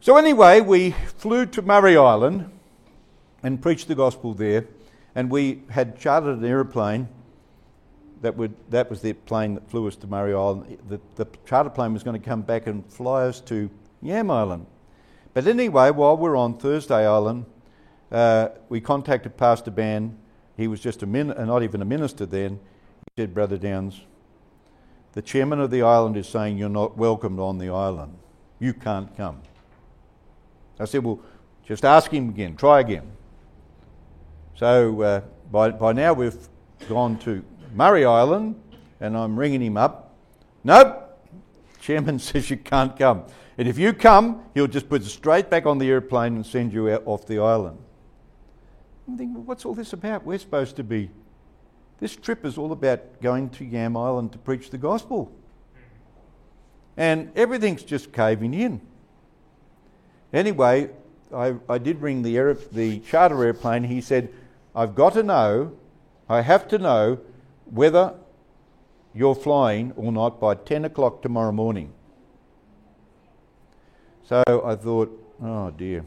[0.00, 2.50] So, anyway, we flew to Murray Island
[3.42, 4.66] and preached the gospel there.
[5.14, 7.08] And we had chartered an aeroplane.
[8.22, 10.78] That, would, that was the plane that flew us to Murray Island.
[10.88, 13.70] The, the charter plane was going to come back and fly us to
[14.02, 14.66] Yam Island.
[15.32, 17.46] But anyway, while we are on Thursday Island,
[18.12, 20.18] uh, we contacted Pastor Ban.
[20.56, 22.60] He was just a min- uh, not even a minister then.
[23.16, 24.02] He said, Brother Downs,
[25.12, 28.18] the chairman of the island is saying you're not welcomed on the island.
[28.58, 29.40] You can't come.
[30.78, 31.20] I said, Well,
[31.64, 33.10] just ask him again, try again.
[34.60, 36.36] So uh, by, by now we've
[36.86, 37.42] gone to
[37.74, 38.60] Murray Island
[39.00, 40.14] and I'm ringing him up.
[40.64, 41.18] Nope,
[41.80, 43.24] chairman says you can't come.
[43.56, 46.74] And if you come, he'll just put you straight back on the airplane and send
[46.74, 47.78] you out off the island.
[49.08, 50.26] I'm thinking, well, what's all this about?
[50.26, 51.08] We're supposed to be.
[51.98, 55.32] This trip is all about going to Yam Island to preach the gospel.
[56.98, 58.82] And everything's just caving in.
[60.34, 60.90] Anyway,
[61.34, 63.84] I, I did ring the, aer- the charter airplane.
[63.84, 64.30] He said,
[64.74, 65.72] I've got to know,
[66.28, 67.18] I have to know
[67.64, 68.14] whether
[69.14, 71.92] you're flying or not by 10 o'clock tomorrow morning.
[74.24, 75.10] So I thought,
[75.42, 76.04] oh dear.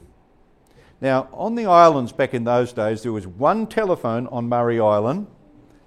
[1.02, 5.28] Now, on the islands back in those days, there was one telephone on Murray Island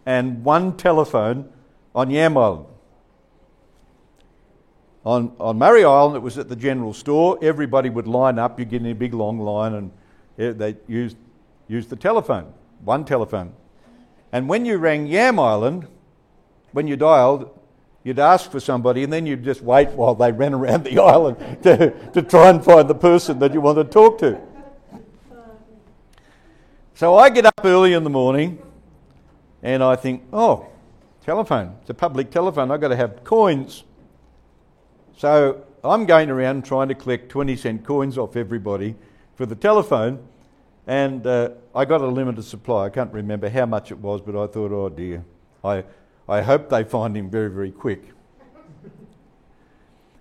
[0.05, 1.49] and one telephone
[1.95, 2.67] on Yam Island.
[5.07, 7.39] On, on Murray Island, it was at the general store.
[7.41, 8.59] Everybody would line up.
[8.59, 9.91] You'd get in a big long line, and
[10.39, 11.17] eh, they used,
[11.69, 12.53] used the telephone,
[12.85, 13.53] one telephone.
[14.33, 15.87] And when you rang Yam Island,
[16.73, 17.51] when you dialed,
[18.05, 21.37] you'd ask for somebody and then you'd just wait while they ran around the island
[21.63, 24.41] to, to try and find the person that you want to talk to.
[26.95, 28.59] So I get up early in the morning
[29.63, 30.69] and I think, oh,
[31.25, 31.77] telephone.
[31.81, 32.71] It's a public telephone.
[32.71, 33.83] I've got to have coins.
[35.17, 38.95] So I'm going around trying to collect 20 cent coins off everybody
[39.35, 40.27] for the telephone.
[40.87, 42.85] And uh, I got a limited supply.
[42.85, 45.25] I can't remember how much it was, but I thought, oh dear,
[45.65, 45.85] I,
[46.29, 48.05] I hope they find him very, very quick.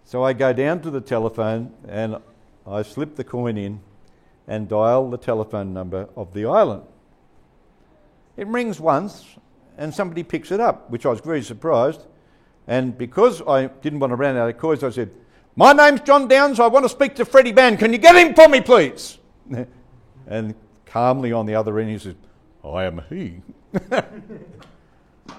[0.03, 2.17] so I go down to the telephone and
[2.65, 3.79] I slip the coin in
[4.47, 6.83] and dial the telephone number of the island.
[8.35, 9.23] It rings once
[9.77, 12.01] and somebody picks it up, which I was very surprised.
[12.67, 15.11] And because I didn't want to run out of coins, I said,
[15.55, 16.59] My name's John Downs.
[16.59, 17.77] I want to speak to Freddie Ban.
[17.77, 19.19] Can you get him for me, please?
[20.27, 20.55] and
[20.85, 22.15] calmly on the other end, he says,
[22.63, 23.41] I am he.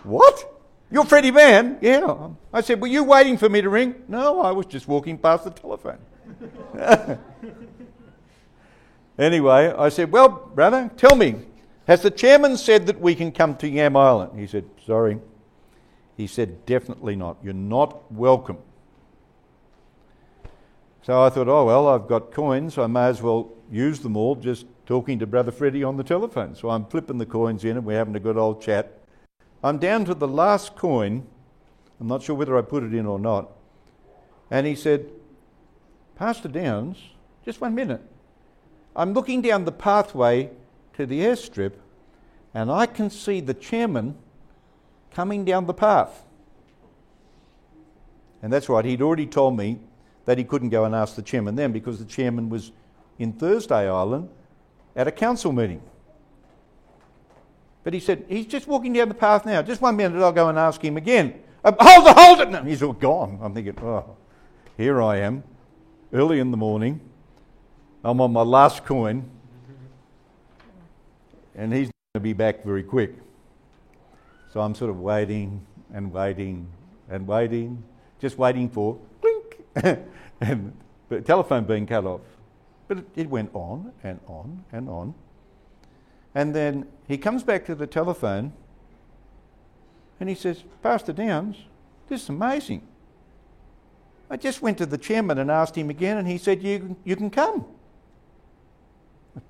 [0.05, 0.53] what?
[0.91, 1.78] You're Freddie Ban?
[1.80, 2.28] Yeah.
[2.53, 3.95] I said, Were you waiting for me to ring?
[4.09, 5.99] No, I was just walking past the telephone.
[9.18, 11.37] anyway, I said, Well, brother, tell me,
[11.87, 14.39] has the chairman said that we can come to Yam Island?
[14.39, 15.18] He said, Sorry.
[16.16, 17.39] He said, Definitely not.
[17.43, 18.59] You're not welcome.
[21.03, 22.78] So I thought, Oh, well, I've got coins.
[22.78, 26.55] I may as well use them all just talking to Brother Freddie on the telephone.
[26.55, 29.01] So I'm flipping the coins in and we're having a good old chat.
[29.62, 31.26] I'm down to the last coin.
[32.01, 33.51] I'm not sure whether I put it in or not.
[34.51, 35.11] And he said,
[36.14, 36.99] Pastor Downs,
[37.45, 38.01] just one minute.
[38.95, 40.51] I'm looking down the pathway
[40.95, 41.72] to the airstrip
[42.55, 44.16] and I can see the chairman
[45.12, 46.24] coming down the path.
[48.41, 49.80] And that's right, he'd already told me
[50.26, 52.70] that he couldn't go and ask the chairman then because the chairman was
[53.18, 54.28] in Thursday Island
[54.97, 55.81] at a council meeting.
[57.85, 59.63] But he said, he's just walking down the path now.
[59.63, 61.41] Just one minute, I'll go and ask him again.
[61.63, 62.51] Uh, hold it, hold it!
[62.51, 63.39] No, he's all gone.
[63.41, 64.17] I'm thinking, oh,
[64.77, 65.45] here I am,
[66.13, 67.01] early in the morning.
[68.03, 69.29] I'm on my last coin,
[71.55, 73.15] and he's going to be back very quick.
[74.53, 76.69] So I'm sort of waiting and waiting
[77.09, 77.83] and waiting,
[78.21, 80.05] just waiting for blink,
[80.41, 80.73] and
[81.09, 82.21] the telephone being cut off.
[82.89, 85.14] But it, it went on and on and on.
[86.34, 88.53] And then he comes back to the telephone
[90.20, 91.57] and he says, Pastor Downs,
[92.09, 92.82] this is amazing.
[94.30, 97.16] I just went to the chairman and asked him again, and he said, You, you
[97.16, 97.64] can come.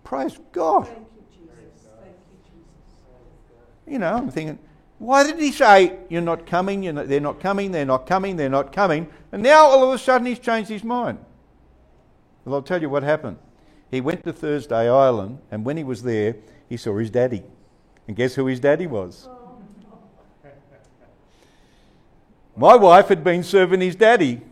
[0.05, 0.87] Praise God.
[0.87, 1.89] Thank you, Jesus.
[2.01, 3.93] Thank you, Jesus.
[3.93, 4.59] You know, I'm thinking,
[4.99, 8.37] why did he say, You're not coming, you're not, they're not coming, they're not coming,
[8.37, 9.09] they're not coming?
[9.32, 11.18] And now all of a sudden he's changed his mind.
[12.47, 13.39] Well, I'll tell you what happened.
[13.91, 16.37] He went to Thursday Island, and when he was there,
[16.69, 17.43] he saw his daddy.
[18.07, 19.29] And guess who his daddy was?
[22.57, 24.43] My wife had been serving his daddy.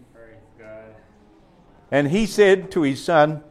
[1.93, 3.45] And he said to his son,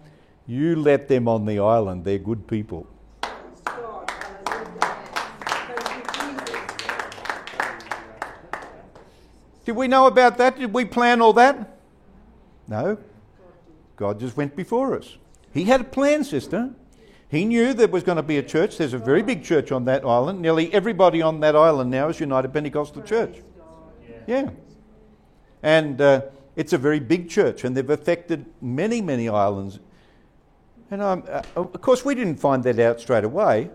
[0.46, 2.86] You let them on the island, they're good people.
[3.22, 4.12] Praise God.
[4.46, 4.98] Hallelujah.
[5.39, 6.60] Thank you, Jesus.
[9.64, 10.60] Did we know about that?
[10.60, 11.78] Did we plan all that?
[12.68, 12.98] No.
[13.96, 15.18] God just went before us.
[15.54, 16.72] He had a plan, sister.
[17.30, 18.78] He knew there was going to be a church.
[18.78, 20.41] There's a very big church on that island.
[20.41, 23.38] Nearly everybody on that island now is United Pentecostal Church.
[24.28, 24.52] Yeah.
[25.62, 26.24] And uh,
[26.56, 29.80] it's a very big church, and they've affected many, many islands.
[30.91, 33.72] And um, uh, of course, we didn't find that out straight away.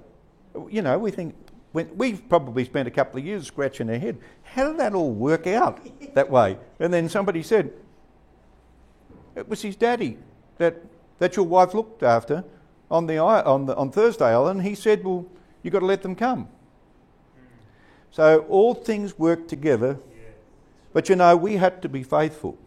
[0.71, 1.35] You know, we think
[1.73, 4.19] when, we've probably spent a couple of years scratching our head.
[4.43, 5.81] How did that all work out
[6.15, 6.59] that way?
[6.79, 7.73] And then somebody said,
[9.39, 10.19] it was his daddy
[10.59, 10.77] that,
[11.19, 12.45] that your wife looked after
[12.91, 14.63] on, the, on, the, on Thursday Island.
[14.63, 15.27] He said, well,
[15.63, 16.49] you've got to let them come.
[18.11, 19.99] So all things work together.
[20.93, 22.59] But you know, we had to be faithful.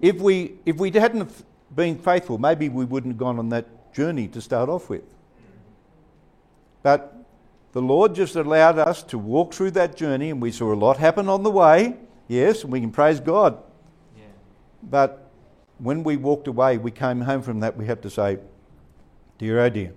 [0.00, 1.30] If we, if we hadn't
[1.74, 5.02] been faithful, maybe we wouldn't have gone on that journey to start off with.
[6.82, 7.14] But
[7.72, 10.96] the Lord just allowed us to walk through that journey, and we saw a lot
[10.96, 11.98] happen on the way.
[12.26, 13.62] Yes, and we can praise God.
[14.82, 15.30] But
[15.78, 18.38] when we walked away, we came home from that, we had to say,
[19.38, 19.94] Dear oh dear,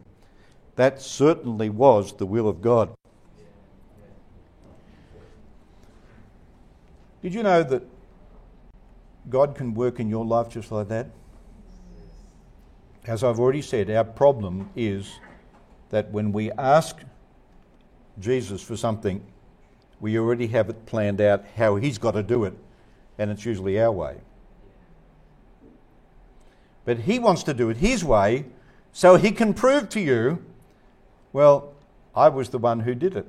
[0.76, 2.94] that certainly was the will of God.
[7.22, 7.84] Did you know that
[9.30, 11.08] God can work in your life just like that?
[13.06, 15.20] As I've already said, our problem is
[15.90, 16.98] that when we ask
[18.20, 19.22] Jesus for something,
[20.00, 22.54] we already have it planned out how He's got to do it,
[23.18, 24.18] and it's usually our way.
[26.86, 28.46] But He wants to do it His way
[28.92, 30.44] so He can prove to you,
[31.32, 31.74] well,
[32.16, 33.28] I was the one who did it.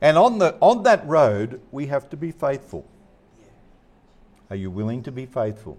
[0.00, 2.86] And on, the, on that road, we have to be faithful.
[4.48, 5.78] Are you willing to be faithful?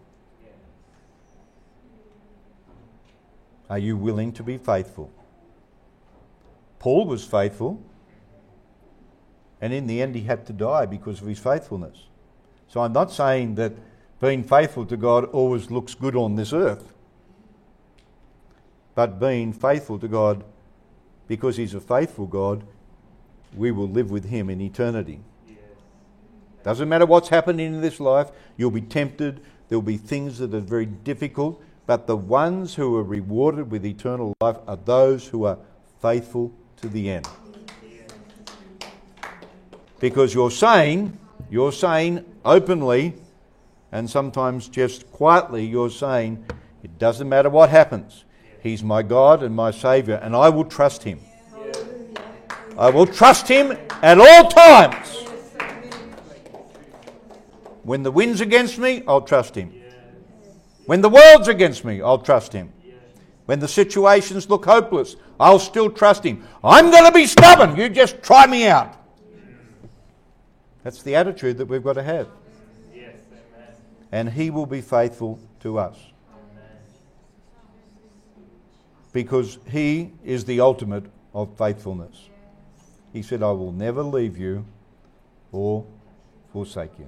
[3.69, 5.11] Are you willing to be faithful?
[6.77, 7.81] Paul was faithful,
[9.61, 12.05] and in the end, he had to die because of his faithfulness.
[12.67, 13.73] So I'm not saying that
[14.21, 16.93] being faithful to God always looks good on this earth,
[18.93, 20.43] but being faithful to God
[21.27, 22.63] because he's a faithful God,
[23.55, 25.19] we will live with him in eternity.
[26.63, 30.59] Doesn't matter what's happening in this life, you'll be tempted, there'll be things that are
[30.59, 35.57] very difficult, but the ones who are rewarded with eternal life are those who are
[35.99, 37.27] faithful to the end.
[39.99, 41.17] Because you're saying,
[41.49, 43.15] you're saying openly,
[43.91, 46.43] and sometimes just quietly, you're saying,
[46.83, 48.23] it doesn't matter what happens.
[48.61, 51.19] He's my God and my Saviour, and I will trust Him.
[52.77, 55.17] I will trust Him at all times.
[57.83, 59.73] When the wind's against me, I'll trust Him.
[60.85, 62.71] When the world's against me, I'll trust Him.
[63.45, 66.47] When the situations look hopeless, I'll still trust Him.
[66.63, 67.75] I'm going to be stubborn.
[67.75, 68.95] You just try me out.
[70.83, 72.27] That's the attitude that we've got to have.
[74.11, 75.97] And He will be faithful to us.
[79.13, 82.29] Because He is the ultimate of faithfulness.
[83.13, 84.65] He said, I will never leave you
[85.51, 85.85] or
[86.51, 87.07] forsake you.